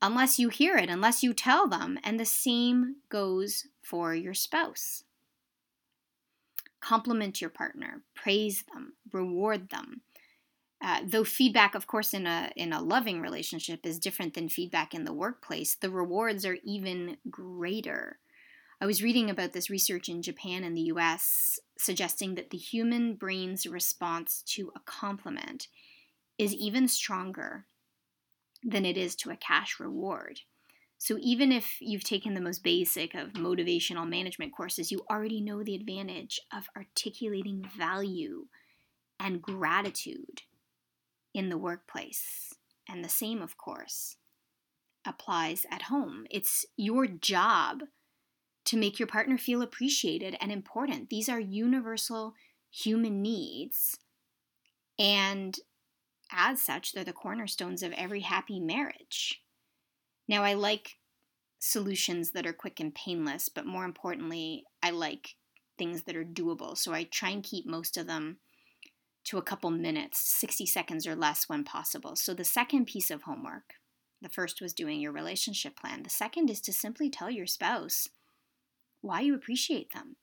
unless 0.00 0.38
you 0.38 0.48
hear 0.48 0.76
it, 0.76 0.88
unless 0.88 1.22
you 1.22 1.34
tell 1.34 1.68
them. 1.68 1.98
And 2.04 2.18
the 2.18 2.24
same 2.24 2.96
goes 3.08 3.66
for 3.82 4.14
your 4.14 4.34
spouse 4.34 5.04
compliment 6.80 7.40
your 7.40 7.50
partner, 7.50 8.02
praise 8.14 8.64
them, 8.72 8.94
reward 9.12 9.70
them. 9.70 10.02
Uh, 10.82 11.00
though 11.06 11.24
feedback, 11.24 11.74
of 11.74 11.86
course, 11.86 12.12
in 12.12 12.26
a 12.26 12.52
in 12.54 12.72
a 12.72 12.82
loving 12.82 13.20
relationship 13.20 13.86
is 13.86 13.98
different 13.98 14.34
than 14.34 14.48
feedback 14.48 14.94
in 14.94 15.04
the 15.04 15.12
workplace, 15.12 15.74
the 15.74 15.90
rewards 15.90 16.44
are 16.44 16.58
even 16.64 17.16
greater. 17.30 18.18
I 18.78 18.84
was 18.84 19.02
reading 19.02 19.30
about 19.30 19.52
this 19.52 19.70
research 19.70 20.10
in 20.10 20.20
Japan 20.20 20.62
and 20.62 20.76
the 20.76 20.82
U.S. 20.92 21.58
suggesting 21.78 22.34
that 22.34 22.50
the 22.50 22.58
human 22.58 23.14
brain's 23.14 23.66
response 23.66 24.42
to 24.48 24.70
a 24.76 24.80
compliment 24.80 25.68
is 26.36 26.52
even 26.52 26.86
stronger 26.86 27.64
than 28.62 28.84
it 28.84 28.98
is 28.98 29.16
to 29.16 29.30
a 29.30 29.36
cash 29.36 29.80
reward. 29.80 30.40
So 30.98 31.18
even 31.20 31.52
if 31.52 31.76
you've 31.80 32.04
taken 32.04 32.34
the 32.34 32.40
most 32.40 32.62
basic 32.62 33.14
of 33.14 33.34
motivational 33.34 34.08
management 34.08 34.54
courses, 34.54 34.90
you 34.90 35.04
already 35.10 35.40
know 35.40 35.62
the 35.62 35.74
advantage 35.74 36.40
of 36.52 36.68
articulating 36.76 37.64
value 37.76 38.46
and 39.20 39.42
gratitude 39.42 40.42
in 41.34 41.48
the 41.48 41.58
workplace. 41.58 42.54
And 42.88 43.04
the 43.04 43.08
same, 43.08 43.42
of 43.42 43.58
course, 43.58 44.16
applies 45.06 45.66
at 45.70 45.82
home. 45.82 46.26
It's 46.30 46.64
your 46.76 47.06
job 47.06 47.82
to 48.64 48.76
make 48.76 48.98
your 48.98 49.06
partner 49.06 49.38
feel 49.38 49.62
appreciated 49.62 50.36
and 50.40 50.50
important. 50.50 51.10
These 51.10 51.28
are 51.28 51.40
universal 51.40 52.34
human 52.70 53.22
needs. 53.22 53.98
And 54.98 55.58
as 56.32 56.62
such, 56.62 56.92
they're 56.92 57.04
the 57.04 57.12
cornerstones 57.12 57.82
of 57.82 57.92
every 57.92 58.20
happy 58.20 58.58
marriage. 58.58 59.42
Now, 60.28 60.42
I 60.42 60.54
like 60.54 60.96
solutions 61.58 62.32
that 62.32 62.46
are 62.46 62.52
quick 62.52 62.80
and 62.80 62.94
painless, 62.94 63.48
but 63.48 63.66
more 63.66 63.84
importantly, 63.84 64.64
I 64.82 64.90
like 64.90 65.36
things 65.78 66.02
that 66.02 66.16
are 66.16 66.24
doable. 66.24 66.76
So 66.76 66.92
I 66.92 67.04
try 67.04 67.30
and 67.30 67.42
keep 67.42 67.66
most 67.66 67.96
of 67.96 68.06
them 68.06 68.38
to 69.24 69.38
a 69.38 69.42
couple 69.42 69.70
minutes, 69.70 70.20
60 70.38 70.66
seconds 70.66 71.06
or 71.06 71.16
less 71.16 71.48
when 71.48 71.64
possible. 71.64 72.14
So 72.16 72.32
the 72.32 72.44
second 72.44 72.86
piece 72.86 73.10
of 73.10 73.22
homework, 73.22 73.74
the 74.22 74.28
first 74.28 74.60
was 74.60 74.72
doing 74.72 75.00
your 75.00 75.12
relationship 75.12 75.76
plan. 75.76 76.02
The 76.02 76.10
second 76.10 76.48
is 76.48 76.60
to 76.62 76.72
simply 76.72 77.10
tell 77.10 77.30
your 77.30 77.46
spouse 77.46 78.08
why 79.00 79.20
you 79.20 79.34
appreciate 79.34 79.92
them. 79.92 80.16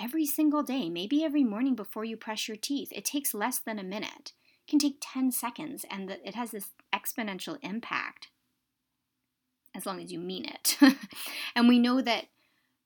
Every 0.00 0.26
single 0.26 0.62
day, 0.62 0.88
maybe 0.88 1.24
every 1.24 1.44
morning 1.44 1.74
before 1.74 2.04
you 2.04 2.16
brush 2.16 2.48
your 2.48 2.56
teeth. 2.56 2.88
It 2.92 3.04
takes 3.04 3.34
less 3.34 3.58
than 3.58 3.78
a 3.78 3.84
minute. 3.84 4.32
It 4.66 4.70
can 4.70 4.78
take 4.78 4.98
10 5.00 5.32
seconds, 5.32 5.84
and 5.90 6.10
it 6.10 6.34
has 6.34 6.50
this 6.50 6.70
exponential 6.94 7.58
impact 7.62 8.28
as 9.74 9.86
long 9.86 10.02
as 10.02 10.12
you 10.12 10.18
mean 10.18 10.44
it. 10.44 10.76
and 11.56 11.68
we 11.68 11.78
know 11.78 12.00
that 12.00 12.26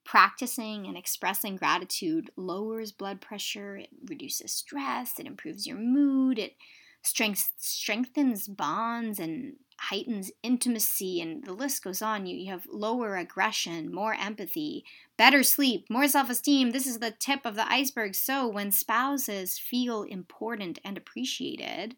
practicing 0.04 0.86
and 0.86 0.96
expressing 0.96 1.56
gratitude 1.56 2.30
lowers 2.36 2.92
blood 2.92 3.20
pressure, 3.20 3.76
it 3.76 3.88
reduces 4.08 4.52
stress, 4.52 5.18
it 5.18 5.26
improves 5.26 5.66
your 5.66 5.76
mood, 5.76 6.38
it 6.38 6.54
strength, 7.02 7.52
strengthens 7.58 8.48
bonds 8.48 9.18
and 9.18 9.54
heightens 9.78 10.30
intimacy, 10.42 11.20
and 11.20 11.44
the 11.44 11.52
list 11.52 11.84
goes 11.84 12.02
on. 12.02 12.26
You, 12.26 12.36
you 12.36 12.50
have 12.50 12.66
lower 12.70 13.16
aggression, 13.16 13.92
more 13.92 14.14
empathy, 14.14 14.84
better 15.16 15.42
sleep, 15.42 15.86
more 15.90 16.08
self 16.08 16.30
esteem. 16.30 16.70
This 16.70 16.86
is 16.86 16.98
the 16.98 17.10
tip 17.10 17.44
of 17.44 17.54
the 17.54 17.70
iceberg. 17.70 18.14
So, 18.14 18.48
when 18.48 18.70
spouses 18.70 19.58
feel 19.58 20.02
important 20.02 20.78
and 20.84 20.96
appreciated, 20.96 21.96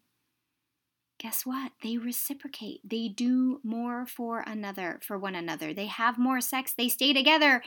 guess 1.19 1.45
what? 1.45 1.73
They 1.83 1.97
reciprocate. 1.97 2.81
They 2.83 3.09
do 3.09 3.59
more 3.63 4.05
for 4.05 4.39
another, 4.39 4.99
for 5.03 5.17
one 5.17 5.35
another. 5.35 5.73
They 5.73 5.87
have 5.87 6.17
more 6.17 6.41
sex. 6.41 6.73
They 6.75 6.89
stay 6.89 7.13
together. 7.13 7.61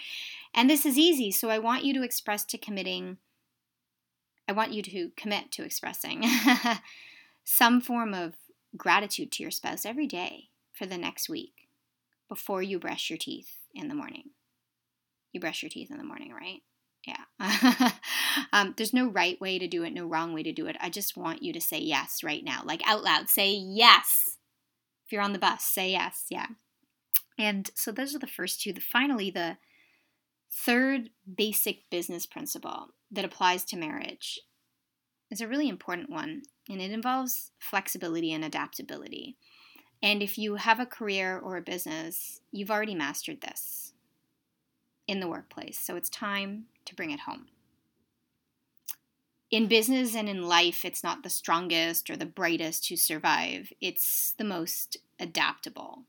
And 0.55 0.69
this 0.69 0.85
is 0.85 0.99
easy. 0.99 1.31
So, 1.31 1.51
I 1.51 1.59
want 1.59 1.85
you 1.85 1.95
to 1.95 2.03
express 2.03 2.45
to 2.47 2.59
committing. 2.59 3.19
I 4.49 4.53
want 4.53 4.73
you 4.73 4.83
to 4.83 5.11
commit 5.17 5.53
to 5.53 5.65
expressing 5.65 6.25
some 7.45 7.81
form 7.81 8.13
of 8.13 8.35
gratitude 8.77 9.31
to 9.33 9.43
your 9.43 9.53
spouse 9.53 9.87
every 9.87 10.07
day 10.07 10.49
for 10.73 10.87
the 10.87 10.99
next 10.99 11.29
week 11.29 11.69
before 12.29 12.63
you 12.63 12.79
brush 12.79 13.11
your 13.11 13.19
teeth 13.19 13.59
in 13.75 13.89
the 13.89 13.95
morning. 13.95 14.31
You 15.33 15.41
brush 15.41 15.63
your 15.63 15.71
teeth 15.71 15.91
in 15.91 15.99
the 15.99 16.05
morning, 16.05 16.33
right? 16.33 16.63
Yeah. 17.07 17.91
um, 18.53 18.75
there's 18.77 18.93
no 18.93 19.09
right 19.09 19.41
way 19.41 19.59
to 19.59 19.67
do 19.67 19.83
it, 19.83 19.93
no 19.93 20.07
wrong 20.07 20.33
way 20.33 20.43
to 20.43 20.53
do 20.53 20.67
it. 20.67 20.77
I 20.81 20.89
just 20.89 21.17
want 21.17 21.43
you 21.43 21.53
to 21.53 21.61
say 21.61 21.79
yes 21.79 22.23
right 22.23 22.45
now, 22.45 22.63
like 22.65 22.83
out 22.87 23.03
loud. 23.03 23.29
Say 23.29 23.53
yes. 23.53 24.39
If 25.05 25.13
you're 25.13 25.23
on 25.23 25.33
the 25.33 25.39
bus, 25.39 25.65
say 25.65 25.91
yes. 25.91 26.27
Yeah. 26.31 26.47
And 27.39 27.71
so 27.75 27.91
those 27.91 28.15
are 28.15 28.21
the 28.21 28.27
first 28.27 28.63
two. 28.63 28.73
The 28.73 28.81
finally, 28.81 29.31
the 29.31 29.57
third 30.53 31.11
basic 31.37 31.91
business 31.91 32.27
principle 32.27 32.89
that 33.11 33.25
applies 33.25 33.65
to 33.65 33.77
marriage 33.77 34.39
is 35.31 35.41
a 35.41 35.49
really 35.49 35.69
important 35.69 36.11
one, 36.11 36.43
and 36.69 36.81
it 36.81 36.93
involves 36.93 37.51
flexibility 37.59 38.33
and 38.33 38.45
adaptability. 38.45 39.37
And 40.03 40.23
if 40.23 40.37
you 40.37 40.57
have 40.57 40.79
a 40.79 40.87
career 40.87 41.39
or 41.39 41.57
a 41.57 41.63
business, 41.63 42.41
you've 42.51 42.71
already 42.71 42.95
mastered 42.95 43.41
this 43.41 43.92
in 45.07 45.21
the 45.21 45.29
workplace. 45.29 45.79
So 45.79 45.97
it's 45.97 46.09
time 46.09 46.67
to 46.85 46.95
bring 46.95 47.11
it 47.11 47.21
home. 47.21 47.47
In 49.51 49.67
business 49.67 50.15
and 50.15 50.29
in 50.29 50.49
life, 50.49 50.85
it's 50.85 51.05
not 51.05 51.23
the 51.23 51.29
strongest 51.29 52.09
or 52.09 52.17
the 52.17 52.25
brightest 52.25 52.87
to 52.87 52.97
survive, 52.97 53.71
it's 53.81 54.35
the 54.39 54.45
most 54.45 54.97
adaptable. 55.21 56.05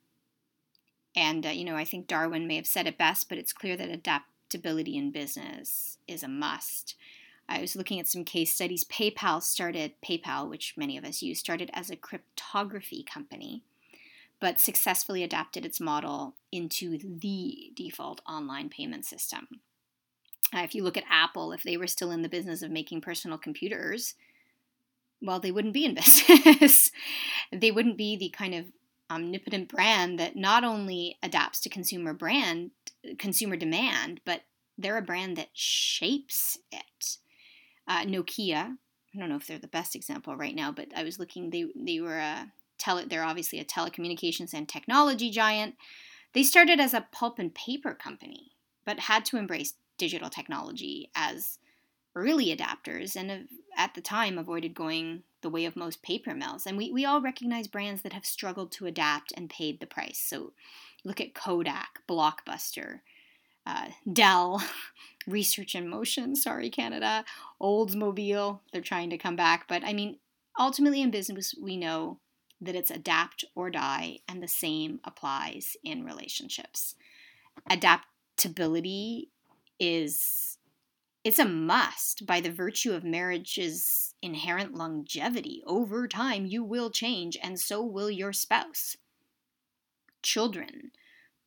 And, 1.16 1.46
uh, 1.46 1.50
you 1.50 1.66
know, 1.66 1.76
I 1.76 1.84
think 1.84 2.08
Darwin 2.08 2.48
may 2.48 2.56
have 2.56 2.66
said 2.66 2.88
it 2.88 2.98
best, 2.98 3.30
but 3.30 3.38
it's 3.38 3.54
clear 3.54 3.76
that 3.76 3.90
adaptability 3.90 4.98
in 4.98 5.12
business 5.12 5.98
is 6.08 6.24
a 6.24 6.28
must. 6.28 6.96
I 7.48 7.60
was 7.60 7.76
looking 7.76 8.00
at 8.00 8.08
some 8.08 8.24
case 8.24 8.54
studies. 8.54 8.86
PayPal 8.86 9.44
started, 9.44 9.94
PayPal, 10.04 10.50
which 10.50 10.76
many 10.78 10.98
of 10.98 11.04
us 11.04 11.22
use, 11.22 11.40
started 11.40 11.70
as 11.74 11.90
a 11.90 11.98
cryptography 11.98 13.04
company, 13.04 13.64
but 14.44 14.60
successfully 14.60 15.24
adapted 15.24 15.66
its 15.66 15.80
model 15.80 16.36
into 16.52 16.98
the 17.02 17.72
default 17.78 18.20
online 18.28 18.68
payment 18.68 19.06
system. 19.06 19.48
Uh, 20.54 20.60
if 20.60 20.76
you 20.76 20.84
look 20.84 20.98
at 20.98 21.06
Apple, 21.10 21.54
if 21.54 21.64
they 21.64 21.78
were 21.78 21.88
still 21.88 22.12
in 22.12 22.24
the 22.24 22.28
business 22.28 22.62
of 22.62 22.70
making 22.70 23.00
personal 23.00 23.38
computers, 23.38 24.16
well, 25.22 25.40
they 25.40 25.50
wouldn't 25.50 25.74
be 25.74 25.86
in 25.86 25.94
business. 25.96 26.92
they 27.54 27.72
wouldn't 27.72 27.98
be 27.98 28.18
the 28.18 28.34
kind 28.38 28.54
of 28.54 28.66
omnipotent 29.10 29.70
brand 29.70 30.20
that 30.20 30.36
not 30.36 30.66
only 30.66 31.18
adapts 31.24 31.62
to 31.62 31.70
consumer 31.70 32.14
brand 32.14 32.72
consumer 33.18 33.56
demand, 33.56 34.20
but 34.26 34.42
they're 34.78 34.98
a 34.98 35.02
brand 35.02 35.38
that 35.38 35.52
shapes 35.54 36.58
it. 36.70 37.16
Uh, 37.88 38.04
Nokia, 38.04 38.76
I 39.16 39.18
don't 39.18 39.30
know 39.30 39.38
if 39.38 39.48
they're 39.48 39.58
the 39.58 39.68
best 39.70 39.96
example 39.96 40.36
right 40.36 40.54
now, 40.54 40.74
but 40.74 40.90
I 40.94 41.06
was 41.06 41.18
looking. 41.18 41.50
They 41.50 41.68
they 41.78 42.02
were 42.02 42.18
a 42.18 42.52
tele. 42.84 43.06
They're 43.06 43.24
obviously 43.24 43.60
a 43.60 43.66
telecommunications 43.66 44.54
and 44.54 44.68
technology 44.68 45.30
giant. 45.30 45.76
They 46.34 46.44
started 46.44 46.80
as 46.80 46.94
a 46.94 47.08
pulp 47.12 47.40
and 47.40 47.54
paper 47.54 47.94
company, 47.94 48.52
but 48.86 49.02
had 49.02 49.26
to 49.26 49.38
embrace 49.38 49.76
digital 49.98 50.30
technology 50.30 51.10
as 51.16 51.60
early 52.16 52.56
adapters, 52.56 53.16
and 53.16 53.48
at 53.76 53.94
the 53.96 54.02
time 54.02 54.38
avoided 54.38 54.74
going 54.74 55.24
the 55.42 55.50
way 55.50 55.66
of 55.66 55.76
most 55.76 56.04
paper 56.04 56.34
mills. 56.34 56.66
And 56.66 56.78
we, 56.78 56.92
we 56.92 57.06
all 57.06 57.22
recognize 57.22 57.68
brands 57.68 58.02
that 58.04 58.14
have 58.14 58.26
struggled 58.26 58.72
to 58.74 58.86
adapt 58.86 59.34
and 59.36 59.50
paid 59.50 59.80
the 59.80 59.88
price. 59.88 60.20
So 60.20 60.54
look 61.04 61.20
at 61.20 61.34
Kodak, 61.34 62.02
Blockbuster, 62.08 63.00
uh, 63.66 63.88
Dell, 64.12 64.64
Research 65.28 65.76
in 65.76 65.88
Motion, 65.88 66.36
sorry, 66.36 66.70
Canada, 66.70 67.26
Oldsmobile, 67.62 68.60
they're 68.72 68.82
trying 68.82 69.10
to 69.10 69.18
come 69.18 69.36
back. 69.36 69.68
But 69.68 69.84
I 69.84 69.94
mean, 69.94 70.18
ultimately 70.60 71.02
in 71.02 71.12
business, 71.12 71.56
we 71.60 71.78
know 71.78 72.20
that 72.66 72.76
it's 72.76 72.92
adapt 72.92 73.46
or 73.56 73.70
die, 73.70 74.20
and 74.28 74.42
the 74.42 74.48
same 74.48 75.00
applies 75.04 75.76
in 75.84 76.04
relationships. 76.04 76.96
Adaptability 77.70 79.30
is 79.80 80.58
it's 81.24 81.40
a 81.40 81.46
must 81.46 82.26
by 82.26 82.42
the 82.42 82.52
virtue 82.52 82.92
of 82.94 83.04
marriage's 83.04 84.14
inherent 84.22 84.74
longevity. 84.74 85.64
Over 85.66 86.08
time, 86.08 86.46
you 86.46 86.64
will 86.64 86.90
change, 86.90 87.38
and 87.42 87.60
so 87.60 87.82
will 87.82 88.12
your 88.12 88.34
spouse. 88.34 88.98
Children, 90.22 90.92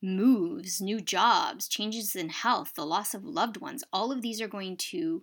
moves, 0.02 0.80
new 0.80 1.00
jobs, 1.00 1.68
changes 1.68 2.16
in 2.16 2.30
health, 2.30 2.72
the 2.74 2.86
loss 2.86 3.12
of 3.12 3.24
loved 3.24 3.58
ones, 3.58 3.84
all 3.92 4.12
of 4.12 4.22
these 4.22 4.40
are 4.40 4.48
going 4.48 4.76
to 4.76 5.22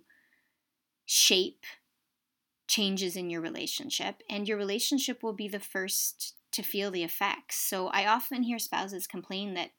shape 1.04 1.64
changes 2.66 3.16
in 3.16 3.30
your 3.30 3.40
relationship, 3.40 4.22
and 4.28 4.48
your 4.48 4.58
relationship 4.58 5.22
will 5.22 5.32
be 5.32 5.48
the 5.48 5.60
first 5.60 6.34
to 6.52 6.62
feel 6.62 6.90
the 6.90 7.04
effects. 7.04 7.56
So 7.56 7.88
I 7.88 8.06
often 8.06 8.42
hear 8.42 8.58
spouses 8.58 9.06
complain 9.06 9.54
that, 9.54 9.70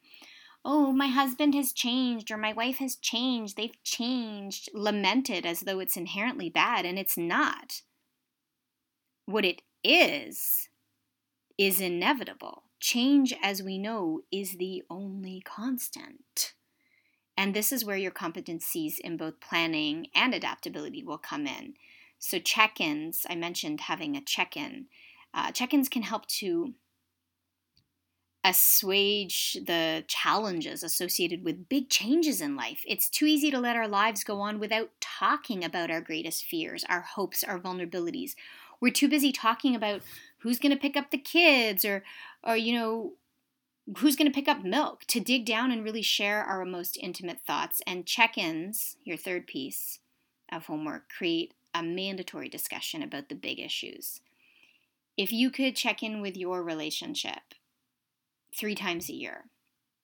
oh, 0.63 0.91
my 0.91 1.07
husband 1.07 1.55
has 1.55 1.71
changed 1.71 2.31
or 2.31 2.37
my 2.37 2.53
wife 2.53 2.77
has 2.77 2.95
changed, 2.95 3.55
they've 3.55 3.81
changed, 3.83 4.69
lamented 4.73 5.45
as 5.45 5.61
though 5.61 5.79
it's 5.79 5.97
inherently 5.97 6.49
bad, 6.49 6.85
and 6.85 6.99
it's 6.99 7.17
not. 7.17 7.81
What 9.25 9.45
it 9.45 9.61
is, 9.83 10.69
is 11.57 11.79
inevitable. 11.79 12.63
Change, 12.79 13.33
as 13.41 13.63
we 13.63 13.77
know, 13.77 14.21
is 14.31 14.57
the 14.57 14.83
only 14.89 15.41
constant. 15.41 16.53
And 17.37 17.53
this 17.53 17.71
is 17.71 17.85
where 17.85 17.97
your 17.97 18.11
competencies 18.11 18.99
in 18.99 19.17
both 19.17 19.39
planning 19.39 20.07
and 20.15 20.33
adaptability 20.33 21.03
will 21.03 21.17
come 21.17 21.47
in. 21.47 21.73
So, 22.19 22.39
check 22.39 22.82
ins, 22.82 23.25
I 23.30 23.36
mentioned 23.36 23.82
having 23.82 24.15
a 24.15 24.21
check 24.21 24.58
in. 24.58 24.88
Uh, 25.34 25.51
check 25.51 25.73
ins 25.73 25.89
can 25.89 26.04
help 26.04 26.25
to 26.28 26.73
assuage 28.45 29.58
the 29.65 30.04
challenges 30.08 30.84
associated 30.84 31.43
with 31.43 31.67
big 31.67 31.89
changes 31.89 32.41
in 32.41 32.56
life. 32.56 32.84
It's 32.88 33.10
too 33.10 33.25
easy 33.25 33.49
to 33.49 33.60
let 33.60 33.75
our 33.75 33.88
lives 33.88 34.23
go 34.23 34.39
on 34.39 34.60
without 34.60 34.91
talking 35.01 35.63
about 35.63 35.89
our 35.89 35.99
greatest 35.99 36.45
fears, 36.45 36.86
our 36.88 37.01
hopes, 37.01 37.43
our 37.43 37.60
vulnerabilities. 37.60 38.36
We're 38.80 38.91
too 38.91 39.10
busy 39.10 39.32
talking 39.32 39.75
about 39.75 40.04
who's 40.39 40.60
going 40.60 40.71
to 40.73 40.80
pick 40.80 40.95
up 40.95 41.10
the 41.10 41.17
kids 41.17 41.84
or 41.84 42.04
or 42.43 42.56
you 42.56 42.73
know 42.73 43.13
who's 43.97 44.15
going 44.15 44.32
to 44.32 44.36
pick 44.36 44.47
up 44.47 44.63
milk 44.63 45.06
to 45.06 45.19
dig 45.19 45.45
down 45.45 45.71
and 45.71 45.84
really 45.84 46.04
share 46.04 46.43
our 46.43 46.65
most 46.65 46.97
intimate 47.01 47.39
thoughts 47.47 47.82
and 47.88 48.06
check-ins 48.06 48.97
your 49.04 49.17
third 49.17 49.47
piece 49.47 49.99
of 50.51 50.65
homework 50.67 51.10
create 51.10 51.54
a 51.75 51.83
mandatory 51.83 52.49
discussion 52.49 53.03
about 53.03 53.29
the 53.29 53.35
big 53.35 53.59
issues 53.59 54.21
if 55.17 55.31
you 55.31 55.51
could 55.51 55.75
check 55.75 56.01
in 56.01 56.21
with 56.21 56.35
your 56.35 56.63
relationship 56.63 57.53
three 58.57 58.75
times 58.75 59.09
a 59.09 59.13
year 59.13 59.45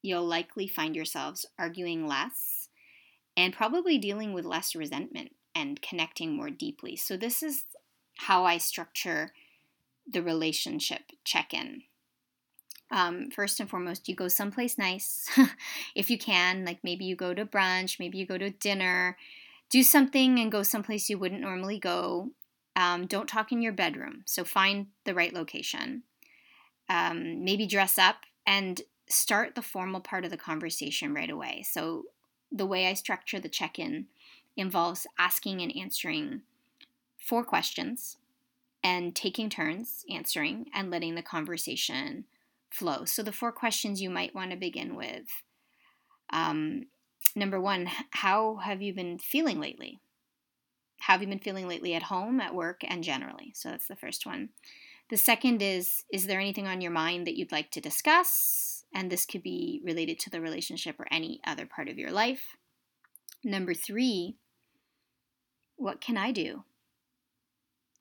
you'll 0.03 0.25
likely 0.25 0.67
find 0.67 0.95
yourselves 0.95 1.45
arguing 1.57 2.05
less 2.05 2.69
and 3.35 3.53
probably 3.53 3.97
dealing 3.97 4.33
with 4.33 4.45
less 4.45 4.75
resentment 4.75 5.31
and 5.55 5.81
connecting 5.81 6.35
more 6.35 6.49
deeply 6.49 6.95
so 6.95 7.17
this 7.17 7.41
is 7.41 7.63
how 8.17 8.45
i 8.45 8.57
structure 8.57 9.31
the 10.09 10.21
relationship 10.21 11.01
check 11.23 11.53
in. 11.53 11.83
Um, 12.91 13.29
first 13.31 13.59
and 13.59 13.69
foremost, 13.69 14.09
you 14.09 14.15
go 14.15 14.27
someplace 14.27 14.77
nice 14.77 15.29
if 15.95 16.09
you 16.09 16.17
can. 16.17 16.65
Like 16.65 16.79
maybe 16.83 17.05
you 17.05 17.15
go 17.15 17.33
to 17.33 17.45
brunch, 17.45 17.99
maybe 17.99 18.17
you 18.17 18.25
go 18.25 18.37
to 18.37 18.49
dinner. 18.49 19.17
Do 19.71 19.81
something 19.83 20.39
and 20.39 20.51
go 20.51 20.63
someplace 20.63 21.09
you 21.09 21.17
wouldn't 21.17 21.41
normally 21.41 21.79
go. 21.79 22.29
Um, 22.75 23.07
don't 23.07 23.27
talk 23.27 23.51
in 23.51 23.61
your 23.61 23.73
bedroom. 23.73 24.23
So 24.25 24.43
find 24.43 24.87
the 25.05 25.15
right 25.15 25.33
location. 25.33 26.03
Um, 26.89 27.43
maybe 27.43 27.65
dress 27.65 27.97
up 27.97 28.17
and 28.45 28.81
start 29.07 29.55
the 29.55 29.61
formal 29.61 30.01
part 30.01 30.25
of 30.25 30.31
the 30.31 30.37
conversation 30.37 31.13
right 31.13 31.29
away. 31.29 31.63
So 31.67 32.03
the 32.51 32.65
way 32.65 32.87
I 32.87 32.93
structure 32.93 33.39
the 33.39 33.49
check 33.49 33.79
in 33.79 34.07
involves 34.57 35.07
asking 35.17 35.61
and 35.61 35.75
answering 35.75 36.41
four 37.17 37.43
questions 37.43 38.17
and 38.83 39.15
taking 39.15 39.49
turns 39.49 40.03
answering 40.09 40.65
and 40.73 40.89
letting 40.89 41.15
the 41.15 41.21
conversation 41.21 42.25
flow. 42.69 43.05
So, 43.05 43.21
the 43.21 43.31
four 43.31 43.51
questions 43.51 44.01
you 44.01 44.09
might 44.09 44.33
want 44.33 44.51
to 44.51 44.57
begin 44.57 44.95
with 44.95 45.27
um, 46.31 46.87
number 47.35 47.59
one, 47.59 47.89
how 48.11 48.57
have 48.57 48.81
you 48.81 48.93
been 48.93 49.17
feeling 49.17 49.59
lately? 49.59 50.01
how 51.01 51.13
have 51.13 51.21
you 51.23 51.27
been 51.27 51.39
feeling 51.39 51.67
lately 51.67 51.95
at 51.95 52.03
home, 52.03 52.39
at 52.39 52.53
work, 52.53 52.81
and 52.83 53.03
generally? 53.03 53.51
So 53.55 53.69
that's 53.69 53.87
the 53.87 53.95
first 53.95 54.25
one. 54.25 54.49
The 55.09 55.17
second 55.17 55.61
is 55.61 56.03
Is 56.13 56.27
there 56.27 56.39
anything 56.39 56.67
on 56.67 56.79
your 56.79 56.91
mind 56.91 57.25
that 57.25 57.35
you'd 57.35 57.51
like 57.51 57.71
to 57.71 57.81
discuss? 57.81 58.85
And 58.93 59.11
this 59.11 59.25
could 59.25 59.41
be 59.41 59.81
related 59.83 60.19
to 60.19 60.29
the 60.29 60.41
relationship 60.41 60.99
or 60.99 61.07
any 61.09 61.41
other 61.45 61.65
part 61.65 61.89
of 61.89 61.97
your 61.97 62.11
life. 62.11 62.55
Number 63.43 63.73
three, 63.73 64.37
What 65.75 66.01
can 66.01 66.17
I 66.17 66.31
do 66.31 66.65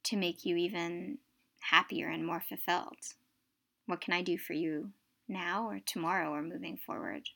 to 0.04 0.16
make 0.16 0.44
you 0.44 0.56
even 0.56 1.18
happier 1.60 2.08
and 2.08 2.26
more 2.26 2.42
fulfilled? 2.46 3.14
What 3.86 4.02
can 4.02 4.12
I 4.12 4.20
do 4.20 4.36
for 4.36 4.52
you 4.52 4.90
now 5.26 5.68
or 5.68 5.80
tomorrow 5.80 6.30
or 6.30 6.42
moving 6.42 6.76
forward? 6.76 7.30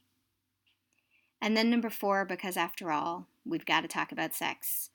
And 1.45 1.55
then 1.55 1.69
number 1.69 1.91
four, 1.91 2.25
because 2.25 2.57
after 2.57 2.91
all, 2.91 3.27
we've 3.45 3.67
got 3.67 3.83
to 3.83 3.89
talk 3.89 4.13
about 4.13 4.35
sex. 4.35 4.89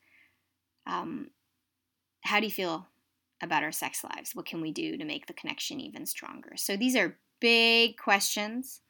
Um, 0.88 1.28
how 2.22 2.40
do 2.40 2.48
you 2.48 2.52
feel 2.52 2.88
about 3.40 3.62
our 3.62 3.72
sex 3.72 4.04
lives? 4.04 4.32
What 4.34 4.48
can 4.48 4.60
we 4.60 4.72
do 4.72 4.98
to 4.98 5.06
make 5.06 5.28
the 5.28 5.34
connection 5.34 5.80
even 5.80 6.08
stronger? 6.08 6.54
So 6.56 6.76
these 6.76 6.96
are 6.96 7.20
big 7.40 7.98
questions. 7.98 8.82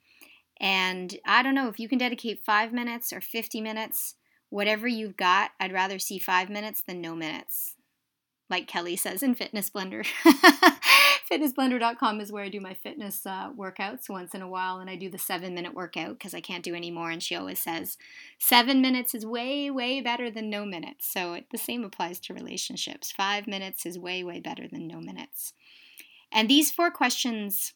And 0.57 1.17
I 1.25 1.43
don't 1.43 1.53
know 1.53 1.67
if 1.67 1.81
you 1.81 1.89
can 1.89 1.97
dedicate 1.97 2.45
five 2.45 2.71
minutes 2.71 3.11
or 3.11 3.19
50 3.19 3.59
minutes, 3.59 4.15
whatever 4.49 4.87
you've 4.87 5.17
got, 5.17 5.51
I'd 5.59 5.73
rather 5.73 5.99
see 5.99 6.17
five 6.17 6.49
minutes 6.49 6.81
than 6.81 7.01
no 7.01 7.13
minutes 7.13 7.75
like 8.49 8.67
Kelly 8.67 8.95
says 8.95 9.21
in 9.21 9.35
Fitness 9.35 9.69
Blender. 9.69 10.07
FitnessBlender.com 11.29 12.21
is 12.21 12.31
where 12.31 12.43
I 12.43 12.49
do 12.49 12.59
my 12.59 12.73
fitness 12.73 13.23
uh, 13.25 13.51
workouts 13.51 14.09
once 14.09 14.33
in 14.33 14.41
a 14.41 14.47
while, 14.47 14.79
and 14.79 14.89
I 14.89 14.95
do 14.95 15.09
the 15.09 15.19
seven 15.19 15.53
minute 15.53 15.75
workout 15.75 16.17
because 16.17 16.33
I 16.33 16.41
can't 16.41 16.63
do 16.63 16.73
any 16.73 16.89
more. 16.89 17.11
And 17.11 17.21
she 17.21 17.35
always 17.35 17.59
says 17.59 17.97
seven 18.39 18.81
minutes 18.81 19.13
is 19.13 19.25
way, 19.25 19.69
way 19.69 20.01
better 20.01 20.31
than 20.31 20.49
no 20.49 20.65
minutes. 20.65 21.07
So 21.07 21.33
it, 21.33 21.45
the 21.51 21.57
same 21.57 21.83
applies 21.83 22.19
to 22.21 22.33
relationships. 22.33 23.11
Five 23.11 23.45
minutes 23.45 23.85
is 23.85 23.99
way, 23.99 24.23
way 24.23 24.39
better 24.39 24.67
than 24.67 24.87
no 24.87 24.99
minutes. 24.99 25.53
And 26.31 26.49
these 26.49 26.71
four 26.71 26.89
questions 26.89 27.73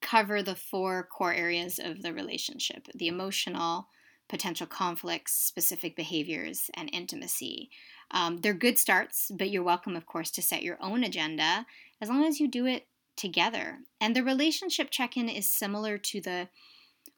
cover 0.00 0.42
the 0.42 0.54
four 0.54 1.02
core 1.02 1.34
areas 1.34 1.78
of 1.78 2.02
the 2.02 2.14
relationship 2.14 2.88
the 2.94 3.08
emotional, 3.08 3.88
potential 4.28 4.66
conflicts, 4.66 5.32
specific 5.34 5.96
behaviors, 5.96 6.70
and 6.74 6.88
intimacy. 6.94 7.70
Um, 8.10 8.38
they're 8.38 8.54
good 8.54 8.78
starts, 8.78 9.30
but 9.34 9.50
you're 9.50 9.62
welcome, 9.62 9.96
of 9.96 10.06
course, 10.06 10.30
to 10.30 10.42
set 10.42 10.62
your 10.62 10.78
own 10.80 11.04
agenda 11.04 11.66
as 12.00 12.08
long 12.08 12.24
as 12.24 12.40
you 12.40 12.48
do 12.48 12.66
it 12.66 12.86
together. 13.16 13.78
And 14.00 14.14
the 14.14 14.24
relationship 14.24 14.90
check 14.90 15.16
in 15.16 15.28
is 15.28 15.48
similar 15.48 15.98
to 15.98 16.20
the 16.20 16.48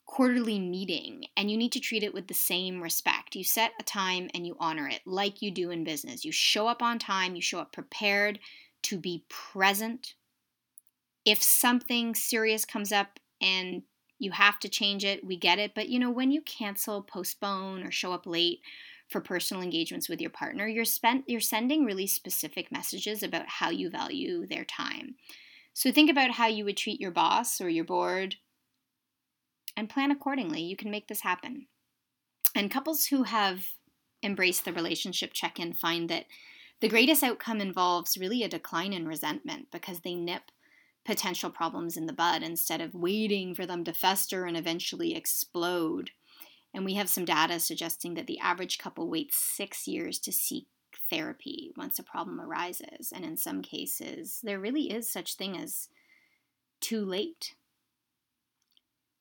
quarterly 0.07 0.59
meeting, 0.59 1.25
and 1.37 1.51
you 1.51 1.57
need 1.57 1.71
to 1.73 1.81
treat 1.81 2.03
it 2.03 2.13
with 2.13 2.27
the 2.27 2.35
same 2.35 2.83
respect. 2.83 3.37
You 3.37 3.45
set 3.45 3.73
a 3.79 3.85
time 3.85 4.29
and 4.35 4.45
you 4.45 4.57
honor 4.59 4.89
it 4.89 5.03
like 5.07 5.41
you 5.41 5.53
do 5.53 5.71
in 5.71 5.85
business. 5.85 6.25
You 6.25 6.33
show 6.33 6.67
up 6.67 6.83
on 6.83 6.99
time, 6.99 7.37
you 7.37 7.43
show 7.43 7.61
up 7.61 7.73
prepared 7.73 8.41
to 8.83 8.99
be 8.99 9.25
present. 9.29 10.15
If 11.25 11.43
something 11.43 12.15
serious 12.15 12.65
comes 12.65 12.91
up 12.91 13.21
and 13.41 13.83
you 14.19 14.33
have 14.33 14.59
to 14.61 14.69
change 14.69 15.05
it, 15.05 15.25
we 15.25 15.37
get 15.37 15.59
it. 15.59 15.75
But 15.75 15.89
you 15.89 15.99
know, 15.99 16.11
when 16.11 16.31
you 16.31 16.41
cancel, 16.43 17.03
postpone, 17.03 17.85
or 17.85 17.91
show 17.91 18.13
up 18.13 18.27
late, 18.27 18.61
for 19.11 19.21
personal 19.21 19.63
engagements 19.63 20.09
with 20.09 20.21
your 20.21 20.31
partner, 20.31 20.67
you're 20.67 20.85
spent 20.85 21.25
you're 21.27 21.41
sending 21.41 21.85
really 21.85 22.07
specific 22.07 22.71
messages 22.73 23.23
about 23.23 23.47
how 23.47 23.71
you 23.71 23.91
value 23.91 24.47
their 24.47 24.65
time. 24.65 25.17
So 25.75 25.93
think 25.93 26.11
about 26.11 26.33
how 26.33 26.47
you 26.47 26.65
would 26.65 26.77
treat 26.77 27.01
your 27.01 27.11
boss 27.11 27.61
or 27.61 27.69
your 27.69 27.85
board 27.85 28.37
and 29.77 29.89
plan 29.89 30.11
accordingly. 30.11 30.63
You 30.63 30.77
can 30.77 30.91
make 30.91 31.09
this 31.09 31.21
happen. 31.21 31.67
And 32.55 32.71
couples 32.71 33.07
who 33.07 33.25
have 33.25 33.67
embraced 34.23 34.65
the 34.65 34.73
relationship 34.73 35.33
check-in 35.33 35.73
find 35.73 36.09
that 36.11 36.27
the 36.81 36.89
greatest 36.89 37.23
outcome 37.23 37.61
involves 37.61 38.17
really 38.17 38.43
a 38.43 38.49
decline 38.49 38.93
in 38.93 39.07
resentment 39.07 39.69
because 39.71 40.01
they 40.01 40.15
nip 40.15 40.51
potential 41.05 41.51
problems 41.51 41.97
in 41.97 42.07
the 42.07 42.13
bud 42.13 42.43
instead 42.43 42.81
of 42.81 42.95
waiting 42.95 43.55
for 43.55 43.67
them 43.67 43.85
to 43.85 43.93
fester 43.93 44.45
and 44.45 44.57
eventually 44.57 45.15
explode. 45.15 46.11
And 46.73 46.85
we 46.85 46.95
have 46.95 47.09
some 47.09 47.25
data 47.25 47.59
suggesting 47.59 48.15
that 48.15 48.27
the 48.27 48.39
average 48.39 48.79
couple 48.79 49.09
waits 49.09 49.37
six 49.37 49.89
years 49.89 50.19
to 50.21 50.33
seek 50.33 50.67
therapy 51.09 51.73
once 51.77 51.99
a 51.99 52.05
problem 52.05 52.41
arises. 52.41 53.13
And 53.15 53.25
in 53.25 53.37
some 53.37 53.63
cases, 53.63 54.41
there 54.43 54.61
really 54.61 54.91
is 54.91 55.11
such 55.11 55.35
thing 55.35 55.59
as 55.59 55.89
too 56.81 57.05
late. 57.05 57.55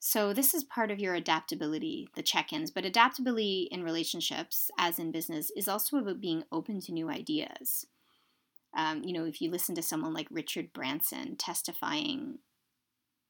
So, 0.01 0.31
this 0.31 0.53
is 0.53 0.63
part 0.63 0.91
of 0.91 0.99
your 0.99 1.13
adaptability, 1.13 2.07
the 2.15 2.23
check 2.23 2.53
ins. 2.53 2.71
But 2.71 2.85
adaptability 2.85 3.67
in 3.69 3.83
relationships, 3.83 4.71
as 4.77 4.97
in 4.97 5.11
business, 5.11 5.51
is 5.57 5.67
also 5.67 5.97
about 5.97 6.21
being 6.21 6.45
open 6.53 6.79
to 6.81 6.93
new 6.93 7.09
ideas. 7.09 7.85
Um, 8.73 9.03
you 9.03 9.11
know, 9.11 9.25
if 9.25 9.41
you 9.41 9.51
listen 9.51 9.75
to 9.75 9.81
someone 9.81 10.13
like 10.13 10.27
Richard 10.31 10.71
Branson 10.71 11.35
testifying 11.35 12.39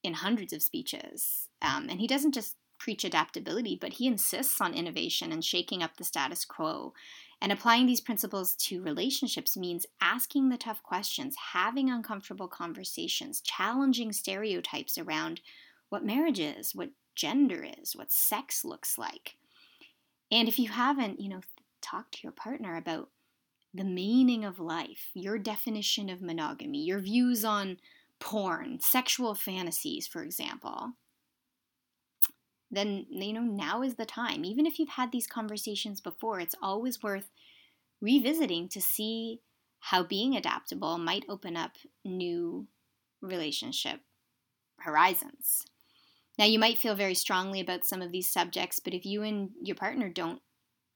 in 0.03 0.13
hundreds 0.13 0.53
of 0.53 0.61
speeches, 0.61 1.49
um, 1.61 1.87
and 1.89 1.99
he 1.99 2.07
doesn't 2.07 2.33
just 2.33 2.55
preach 2.79 3.03
adaptability, 3.03 3.77
but 3.79 3.93
he 3.93 4.07
insists 4.07 4.59
on 4.59 4.73
innovation 4.73 5.31
and 5.31 5.43
shaking 5.43 5.83
up 5.83 5.97
the 5.97 6.03
status 6.03 6.45
quo. 6.45 6.93
And 7.41 7.51
applying 7.51 7.85
these 7.85 8.01
principles 8.01 8.55
to 8.55 8.81
relationships 8.81 9.55
means 9.55 9.85
asking 10.01 10.49
the 10.49 10.57
tough 10.57 10.81
questions, 10.83 11.35
having 11.53 11.89
uncomfortable 11.89 12.47
conversations, 12.47 13.41
challenging 13.41 14.11
stereotypes 14.11 14.97
around 14.97 15.41
what 15.89 16.05
marriage 16.05 16.39
is, 16.39 16.73
what 16.73 16.89
gender 17.15 17.65
is, 17.79 17.95
what 17.95 18.11
sex 18.11 18.65
looks 18.65 18.97
like. 18.97 19.35
And 20.31 20.47
if 20.47 20.59
you 20.59 20.69
haven't, 20.69 21.19
you 21.19 21.29
know, 21.29 21.41
talked 21.81 22.15
to 22.15 22.19
your 22.23 22.31
partner 22.31 22.75
about 22.75 23.09
the 23.73 23.83
meaning 23.83 24.43
of 24.45 24.59
life, 24.59 25.09
your 25.13 25.37
definition 25.37 26.09
of 26.09 26.21
monogamy, 26.21 26.83
your 26.83 26.99
views 26.99 27.45
on 27.45 27.77
porn, 28.19 28.79
sexual 28.79 29.33
fantasies, 29.35 30.07
for 30.07 30.23
example, 30.23 30.93
then 32.71 33.05
you 33.09 33.33
know 33.33 33.41
now 33.41 33.81
is 33.81 33.95
the 33.95 34.05
time. 34.05 34.45
Even 34.45 34.65
if 34.65 34.79
you've 34.79 34.89
had 34.89 35.11
these 35.11 35.27
conversations 35.27 36.01
before, 36.01 36.39
it's 36.39 36.55
always 36.61 37.01
worth 37.01 37.29
revisiting 38.01 38.69
to 38.69 38.81
see 38.81 39.41
how 39.79 40.03
being 40.03 40.35
adaptable 40.35 40.97
might 40.97 41.25
open 41.29 41.55
up 41.55 41.71
new 42.03 42.67
relationship 43.21 44.01
horizons. 44.79 45.65
Now, 46.37 46.45
you 46.45 46.59
might 46.59 46.77
feel 46.77 46.95
very 46.95 47.15
strongly 47.15 47.59
about 47.59 47.85
some 47.85 48.01
of 48.01 48.11
these 48.11 48.29
subjects, 48.29 48.79
but 48.79 48.93
if 48.93 49.05
you 49.05 49.23
and 49.23 49.49
your 49.61 49.75
partner 49.75 50.09
don't 50.09 50.41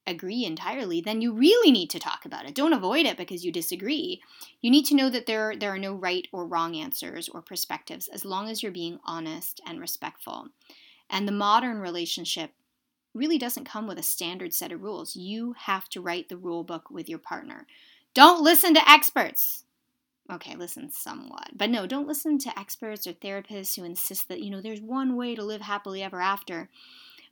agree 0.06 0.46
entirely, 0.46 1.02
then 1.02 1.22
you 1.22 1.34
really 1.34 1.72
need 1.72 1.90
to 1.90 2.00
talk 2.00 2.26
about 2.26 2.46
it. 2.46 2.56
Don't 2.56 2.74
avoid 2.74 3.06
it 3.06 3.18
because 3.18 3.44
you 3.44 3.52
disagree. 3.52 4.22
You 4.62 4.70
need 4.72 4.86
to 4.86 4.96
know 4.96 5.10
that 5.10 5.26
there, 5.26 5.56
there 5.58 5.74
are 5.74 5.80
no 5.80 5.94
right 5.94 6.28
or 6.32 6.46
wrong 6.46 6.76
answers 6.76 7.30
or 7.30 7.42
perspectives 7.42 8.08
as 8.10 8.26
long 8.26 8.50
as 8.50 8.62
you're 8.62 8.72
being 8.72 9.00
honest 9.06 9.62
and 9.66 9.80
respectful. 9.80 10.48
And 11.14 11.28
the 11.28 11.32
modern 11.32 11.78
relationship 11.78 12.52
really 13.14 13.38
doesn't 13.38 13.66
come 13.66 13.86
with 13.86 14.00
a 14.00 14.04
standard 14.04 14.52
set 14.52 14.72
of 14.72 14.82
rules. 14.82 15.16
You 15.16 15.54
have 15.54 15.88
to 15.90 16.02
write 16.02 16.28
the 16.28 16.38
rule 16.38 16.64
book 16.64 16.90
with 16.90 17.08
your 17.08 17.20
partner. 17.20 17.68
Don't 18.16 18.44
listen 18.44 18.74
to 18.74 18.90
experts. 18.90 19.66
Okay, 20.32 20.56
listen 20.56 20.90
somewhat. 20.90 21.52
But 21.56 21.70
no, 21.70 21.86
don't 21.86 22.08
listen 22.08 22.40
to 22.40 22.60
experts 22.60 23.06
or 23.06 23.14
therapists 23.14 23.76
who 23.76 23.84
insist 23.84 24.28
that, 24.30 24.42
you 24.42 24.50
know, 24.50 24.60
there's 24.60 24.82
one 24.82 25.16
way 25.16 25.36
to 25.36 25.44
live 25.44 25.62
happily 25.62 26.02
ever 26.02 26.20
after. 26.20 26.70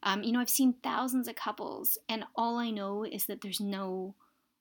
Um, 0.04 0.22
you 0.22 0.32
know, 0.32 0.40
I've 0.40 0.50
seen 0.50 0.76
thousands 0.84 1.28
of 1.28 1.36
couples, 1.36 1.98
and 2.08 2.26
all 2.36 2.58
I 2.58 2.70
know 2.70 3.04
is 3.04 3.26
that 3.26 3.42
there's 3.42 3.60
no 3.60 4.14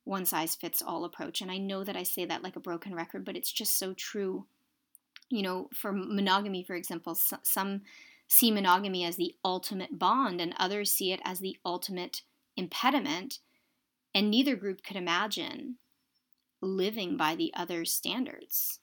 one 0.05 0.25
size 0.25 0.55
fits 0.55 0.81
all 0.81 1.05
approach. 1.05 1.43
And 1.43 1.51
I 1.51 1.59
know 1.59 1.85
that 1.85 1.97
I 1.97 2.05
say 2.05 2.25
that 2.25 2.43
like 2.43 2.57
a 2.57 2.61
broken 2.61 2.95
record, 2.95 3.27
but 3.27 3.37
it's 3.37 3.53
just 3.53 3.79
so 3.79 3.93
true. 3.93 4.47
You 5.29 5.43
know, 5.43 5.69
for 5.75 5.93
monogamy, 5.93 6.63
for 6.65 6.75
example, 6.75 7.15
some 7.15 7.83
see 8.31 8.53
monogamy 8.53 9.05
as 9.05 9.17
the 9.17 9.35
ultimate 9.45 9.99
bond, 9.99 10.41
and 10.41 10.55
others 10.57 10.93
see 10.93 11.13
it 11.13 11.21
as 11.25 11.41
the 11.41 11.57
ultimate 11.67 12.23
impediment. 12.57 13.41
And 14.15 14.31
neither 14.31 14.57
group 14.57 14.83
could 14.83 14.97
imagine 14.97 15.77
living 16.63 17.17
by 17.17 17.35
the 17.35 17.53
other's 17.55 17.93
standards. 17.93 18.79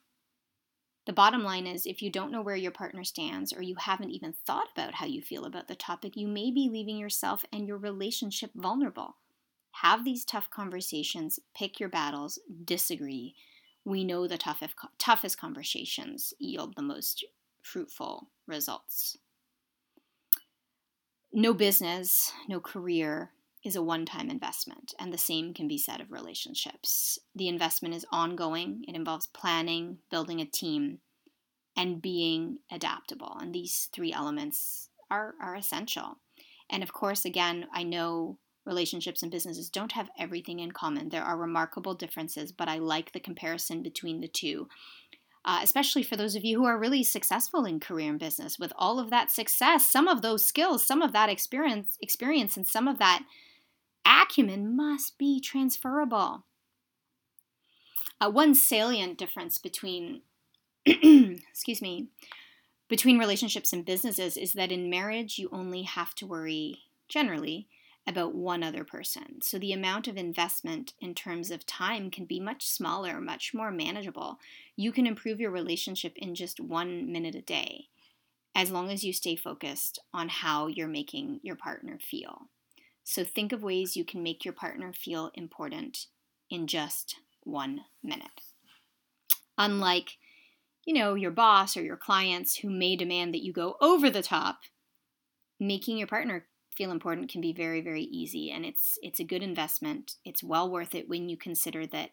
The 1.06 1.14
bottom 1.14 1.44
line 1.44 1.66
is 1.66 1.86
if 1.86 2.02
you 2.02 2.12
don't 2.12 2.32
know 2.32 2.42
where 2.42 2.58
your 2.58 2.72
partner 2.72 3.06
stands 3.06 3.54
or 3.54 3.62
you 3.62 3.76
haven't 3.76 4.12
even 4.12 4.34
thought 4.46 4.68
about 4.74 4.96
how 4.96 5.06
you 5.06 5.22
feel 5.22 5.46
about 5.46 5.70
the 5.70 5.76
topic, 5.76 6.18
you 6.18 6.28
may 6.28 6.52
be 6.52 6.70
leaving 6.70 6.98
yourself 6.98 7.46
and 7.54 7.66
your 7.66 7.78
relationship 7.78 8.52
vulnerable. 8.54 9.16
Have 9.72 10.04
these 10.04 10.26
tough 10.26 10.50
conversations, 10.50 11.40
pick 11.56 11.80
your 11.80 11.88
battles, 11.88 12.40
disagree. 12.66 13.36
We 13.86 14.04
know 14.04 14.28
the 14.28 14.38
toughest, 14.38 14.74
toughest 14.98 15.40
conversations 15.40 16.34
yield 16.40 16.76
the 16.76 16.82
most 16.82 17.24
fruitful 17.62 18.28
results. 18.46 19.18
No 21.34 21.54
business, 21.54 22.32
no 22.48 22.60
career 22.60 23.32
is 23.64 23.76
a 23.76 23.82
one 23.82 24.06
time 24.06 24.30
investment, 24.30 24.94
and 25.00 25.12
the 25.12 25.18
same 25.18 25.54
can 25.54 25.68
be 25.68 25.78
said 25.78 26.00
of 26.00 26.12
relationships. 26.12 27.20
The 27.36 27.48
investment 27.48 27.94
is 27.94 28.06
ongoing, 28.12 28.84
it 28.88 28.96
involves 28.96 29.28
planning, 29.28 29.98
building 30.10 30.40
a 30.40 30.46
team, 30.46 31.00
and 31.76 32.02
being 32.02 32.60
adaptable. 32.72 33.38
And 33.40 33.54
these 33.54 33.90
three 33.94 34.14
elements 34.14 34.90
are, 35.12 35.36
are 35.42 35.56
essential. 35.56 36.18
And 36.70 36.82
of 36.82 36.94
course, 36.94 37.26
again, 37.26 37.68
I 37.74 37.84
know 37.84 38.40
relationships 38.66 39.22
and 39.22 39.32
businesses 39.32 39.70
don't 39.70 39.94
have 39.94 40.10
everything 40.20 40.60
in 40.60 40.72
common. 40.72 41.10
There 41.10 41.24
are 41.24 41.38
remarkable 41.38 41.94
differences, 41.94 42.52
but 42.52 42.68
I 42.68 42.80
like 42.80 43.12
the 43.12 43.20
comparison 43.20 43.82
between 43.82 44.20
the 44.20 44.28
two. 44.28 44.68
Uh, 45.46 45.60
especially 45.64 46.04
for 46.04 46.18
those 46.18 46.36
of 46.36 46.44
you 46.44 46.58
who 46.58 46.66
are 46.66 46.78
really 46.78 47.04
successful 47.04 47.64
in 47.64 47.80
career 47.80 48.10
and 48.10 48.20
business. 48.20 48.60
With 48.60 48.74
all 48.76 49.00
of 49.00 49.10
that 49.10 49.32
success 49.32 49.86
some 49.86 50.08
of 50.08 50.22
those 50.22 50.46
skills 50.46 50.84
some 50.84 51.02
of 51.02 51.14
that 51.14 51.30
experience 51.30 51.98
experience 52.02 52.58
and 52.58 52.68
some 52.68 52.88
of 52.88 53.00
that 53.00 53.24
acumen 54.06 54.76
must 54.76 55.18
be 55.18 55.40
transferable. 55.40 56.44
Uh, 58.20 58.30
one 58.30 58.56
salient 58.56 59.18
difference 59.18 59.60
between 59.60 60.22
excuse 60.86 61.82
me 61.82 62.08
between 62.88 63.20
relationships 63.20 63.74
and 63.74 63.86
businesses 63.86 64.38
is 64.38 64.54
that 64.54 64.72
in 64.72 64.90
marriage 64.90 65.38
you 65.38 65.50
only 65.52 65.84
have 65.84 66.16
to 66.16 66.26
worry 66.26 66.80
generally 67.08 67.68
about 68.08 68.34
one 68.34 68.64
other 68.64 68.86
person. 68.86 69.42
So 69.42 69.60
the 69.60 69.74
amount 69.74 70.08
of 70.08 70.16
investment 70.16 70.94
in 71.02 71.14
terms 71.14 71.52
of 71.52 71.66
time 71.66 72.10
can 72.10 72.24
be 72.26 72.40
much 72.40 72.66
smaller, 72.66 73.20
much 73.20 73.54
more 73.54 73.70
manageable. 73.70 74.40
You 74.78 74.94
can 74.94 75.06
improve 75.06 75.42
your 75.42 75.52
relationship 75.52 76.14
in 76.16 76.34
just 76.34 76.60
one 76.60 77.12
minute 77.12 77.36
a 77.36 77.42
day 77.42 77.88
as 78.56 78.72
long 78.72 78.90
as 78.90 79.04
you 79.04 79.14
stay 79.14 79.36
focused 79.36 80.00
on 80.14 80.30
how 80.30 80.68
you're 80.68 80.88
making 80.88 81.40
your 81.44 81.56
partner 81.56 82.00
feel. 82.02 82.48
So 83.04 83.24
think 83.24 83.52
of 83.52 83.62
ways 83.62 83.96
you 83.96 84.04
can 84.04 84.24
make 84.24 84.44
your 84.44 84.54
partner 84.54 84.94
feel 84.94 85.32
important 85.36 86.08
in 86.50 86.66
just 86.66 87.18
one 87.44 87.82
minute. 88.04 88.42
Unlike, 89.58 90.18
you 90.86 90.94
know, 90.94 91.14
your 91.14 91.32
boss 91.32 91.78
or 91.78 91.84
your 91.84 91.98
clients 91.98 92.58
who 92.58 92.70
may 92.70 92.96
demand 92.96 93.34
that 93.34 93.44
you 93.44 93.54
go 93.54 93.76
over 93.82 94.10
the 94.10 94.24
top, 94.24 94.62
making 95.60 95.98
your 95.98 96.08
partner 96.08 96.46
feel 96.78 96.92
important 96.92 97.32
can 97.32 97.42
be 97.42 97.54
very 97.54 97.82
very 97.82 98.04
easy 98.04 98.52
and 98.52 98.66
it's 98.66 98.98
it's 99.02 99.20
a 99.20 99.26
good 99.26 99.44
investment. 99.44 100.16
It's 100.24 100.44
well 100.44 100.70
worth 100.70 100.96
it 100.96 101.10
when 101.10 101.30
you 101.30 101.38
consider 101.38 101.86
that 101.88 102.12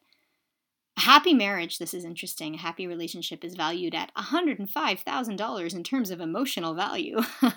a 0.96 1.00
happy 1.00 1.34
marriage 1.34 1.78
this 1.78 1.92
is 1.92 2.04
interesting 2.04 2.54
a 2.54 2.58
happy 2.58 2.86
relationship 2.86 3.44
is 3.44 3.56
valued 3.56 3.94
at 3.94 4.14
$105000 4.14 5.74
in 5.74 5.82
terms 5.84 6.10
of 6.10 6.20
emotional 6.20 6.74
value. 6.74 7.20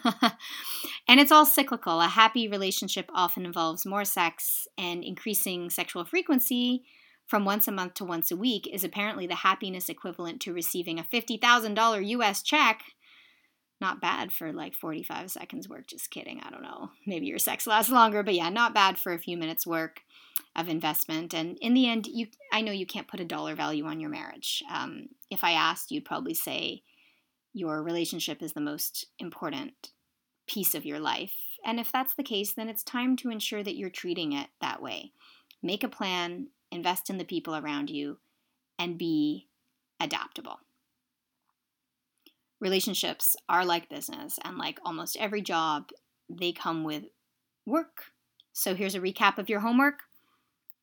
And 1.08 1.20
it's 1.20 1.32
all 1.32 1.46
cyclical. 1.46 2.02
A 2.02 2.08
happy 2.08 2.48
relationship 2.48 3.10
often 3.14 3.46
involves 3.46 3.86
more 3.86 4.04
sex 4.04 4.68
and 4.78 5.04
increasing 5.04 5.70
sexual 5.70 6.04
frequency 6.04 6.84
from 7.26 7.46
once 7.46 7.68
a 7.68 7.72
month 7.72 7.94
to 7.96 8.06
once 8.06 8.30
a 8.30 8.36
week 8.36 8.68
is 8.72 8.84
apparently 8.84 9.26
the 9.26 9.36
happiness 9.36 9.90
equivalent 9.90 10.42
to 10.42 10.54
receiving 10.54 11.00
a 11.00 11.04
$50,000 11.04 12.08
US 12.10 12.42
check 12.42 12.84
not 13.80 14.02
bad 14.02 14.32
for 14.32 14.52
like 14.52 14.74
45 14.74 15.32
seconds 15.32 15.70
work. 15.70 15.88
Just 15.88 16.10
kidding. 16.10 16.42
I 16.44 16.50
don't 16.50 16.64
know. 16.64 16.92
Maybe 17.06 17.28
your 17.28 17.40
sex 17.40 17.68
lasts 17.68 17.92
longer, 17.92 18.24
but 18.24 18.34
yeah, 18.34 18.50
not 18.50 18.74
bad 18.74 18.98
for 18.98 19.14
a 19.14 19.20
few 19.20 19.38
minutes 19.38 19.68
work 19.68 20.02
of 20.56 20.68
investment. 20.68 21.34
And 21.34 21.58
in 21.62 21.74
the 21.74 21.88
end, 21.88 22.08
you 22.08 22.28
I 22.52 22.62
know 22.62 22.72
you 22.72 22.86
can't 22.86 23.08
put 23.08 23.20
a 23.20 23.26
dollar 23.26 23.56
value 23.56 23.86
on 23.86 24.00
your 24.00 24.10
marriage. 24.10 24.64
Um, 24.72 25.10
if 25.30 25.44
I 25.44 25.52
asked, 25.52 25.92
you'd 25.92 26.06
probably 26.06 26.34
say 26.34 26.84
your 27.54 27.84
relationship 27.84 28.42
is 28.42 28.54
the 28.54 28.62
most 28.62 29.06
important 29.20 29.92
piece 30.48 30.74
of 30.74 30.86
your 30.86 31.00
life. 31.00 31.36
And 31.66 31.80
if 31.80 31.92
that's 31.92 32.14
the 32.16 32.24
case, 32.24 32.54
then 32.54 32.70
it's 32.70 32.84
time 32.84 33.16
to 33.18 33.30
ensure 33.30 33.64
that 33.64 33.76
you're 33.76 33.90
treating 33.90 34.34
it 34.34 34.48
that 34.62 34.82
way. 34.82 35.12
Make 35.62 35.84
a 35.84 35.90
plan, 35.90 36.48
invest 36.72 37.10
in 37.10 37.18
the 37.18 37.26
people 37.26 37.56
around 37.56 37.90
you, 37.90 38.20
and 38.80 38.98
be 38.98 39.48
adaptable 40.00 40.60
relationships 42.60 43.36
are 43.48 43.66
like 43.66 43.90
business 43.90 44.40
and 44.44 44.58
like 44.58 44.80
almost 44.84 45.18
every 45.18 45.42
job 45.42 45.90
they 46.30 46.52
come 46.52 46.84
with 46.84 47.04
work. 47.66 48.06
So 48.54 48.76
here's 48.76 48.96
a 48.96 49.00
recap 49.00 49.38
of 49.38 49.50
your 49.50 49.60
homework. 49.60 50.00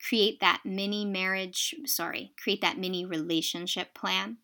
Create 0.09 0.41
that 0.41 0.61
mini 0.65 1.05
marriage 1.05 1.75
sorry 1.87 2.33
create 2.43 2.61
that 2.61 2.79
mini 2.79 3.05
relationship 3.05 3.95
plan. 3.95 4.39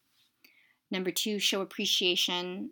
Number 0.91 1.11
two 1.11 1.39
show 1.39 1.61
appreciation 1.61 2.71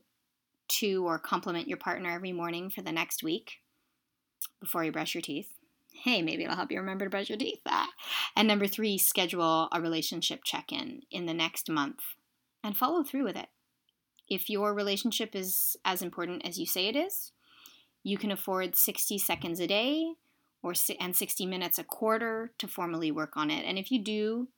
to 0.68 1.06
or 1.06 1.18
compliment 1.18 1.68
your 1.68 1.78
partner 1.78 2.10
every 2.10 2.32
morning 2.32 2.70
for 2.70 2.82
the 2.82 2.92
next 2.92 3.22
week 3.22 3.58
before 4.60 4.84
you 4.84 4.92
brush 4.92 5.14
your 5.14 5.22
teeth. 5.22 5.50
Hey 5.92 6.22
maybe 6.22 6.44
it'll 6.44 6.56
help 6.56 6.72
you 6.72 6.78
remember 6.78 7.04
to 7.04 7.10
brush 7.10 7.28
your 7.28 7.38
teeth. 7.38 7.60
And 8.36 8.46
number 8.46 8.68
three 8.68 8.98
schedule 8.98 9.68
a 9.72 9.80
relationship 9.80 10.44
check-in 10.44 11.02
in 11.10 11.26
the 11.26 11.34
next 11.34 11.68
month 11.68 12.00
and 12.62 12.76
follow 12.76 13.02
through 13.02 13.24
with 13.24 13.36
it 13.36 13.48
if 14.28 14.50
your 14.50 14.74
relationship 14.74 15.34
is 15.34 15.76
as 15.84 16.02
important 16.02 16.46
as 16.46 16.58
you 16.58 16.66
say 16.66 16.86
it 16.86 16.96
is, 16.96 17.32
you 18.02 18.18
can 18.18 18.30
afford 18.30 18.76
60 18.76 19.18
seconds 19.18 19.60
a 19.60 19.66
day 19.66 20.12
or 20.62 20.74
and 21.00 21.14
60 21.14 21.46
minutes 21.46 21.78
a 21.78 21.84
quarter 21.84 22.52
to 22.58 22.66
formally 22.66 23.10
work 23.10 23.36
on 23.36 23.50
it. 23.50 23.64
And 23.64 23.78
if 23.78 23.90
you 23.90 23.98
do, 23.98 24.48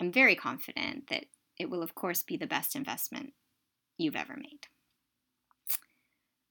I'm 0.00 0.12
very 0.12 0.34
confident 0.34 1.08
that 1.08 1.26
it 1.58 1.70
will 1.70 1.82
of 1.82 1.94
course 1.94 2.22
be 2.22 2.36
the 2.36 2.46
best 2.46 2.76
investment 2.76 3.32
you've 3.96 4.16
ever 4.16 4.36
made. 4.36 4.68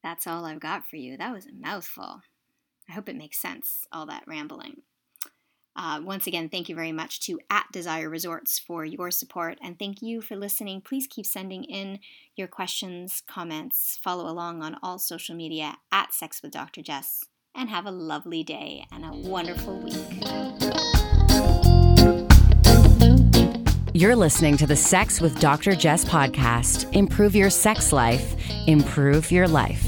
That's 0.02 0.26
all 0.26 0.44
I've 0.44 0.60
got 0.60 0.86
for 0.86 0.96
you. 0.96 1.16
That 1.16 1.32
was 1.32 1.46
a 1.46 1.52
mouthful. 1.52 2.22
I 2.88 2.92
hope 2.92 3.08
it 3.08 3.16
makes 3.16 3.40
sense, 3.40 3.86
all 3.90 4.06
that 4.06 4.24
rambling. 4.26 4.82
Uh, 5.76 6.00
once 6.02 6.26
again, 6.26 6.48
thank 6.48 6.68
you 6.68 6.74
very 6.74 6.92
much 6.92 7.20
to 7.20 7.38
at 7.50 7.66
Desire 7.70 8.08
Resorts 8.08 8.58
for 8.58 8.84
your 8.84 9.10
support, 9.10 9.58
and 9.62 9.78
thank 9.78 10.00
you 10.00 10.22
for 10.22 10.34
listening. 10.34 10.80
Please 10.80 11.06
keep 11.06 11.26
sending 11.26 11.64
in 11.64 11.98
your 12.34 12.48
questions, 12.48 13.22
comments, 13.26 13.98
follow 14.02 14.26
along 14.30 14.62
on 14.62 14.78
all 14.82 14.98
social 14.98 15.36
media 15.36 15.76
at 15.92 16.14
Sex 16.14 16.42
with 16.42 16.52
Dr. 16.52 16.80
Jess, 16.80 17.24
and 17.54 17.68
have 17.68 17.84
a 17.84 17.90
lovely 17.90 18.42
day 18.42 18.86
and 18.90 19.04
a 19.04 19.28
wonderful 19.28 19.78
week. 19.78 19.94
You're 23.92 24.16
listening 24.16 24.56
to 24.58 24.66
the 24.66 24.76
Sex 24.76 25.20
with 25.20 25.40
Dr. 25.40 25.74
Jess 25.74 26.04
podcast. 26.04 26.94
Improve 26.94 27.34
your 27.34 27.50
sex 27.50 27.92
life, 27.92 28.34
improve 28.66 29.30
your 29.30 29.48
life. 29.48 29.86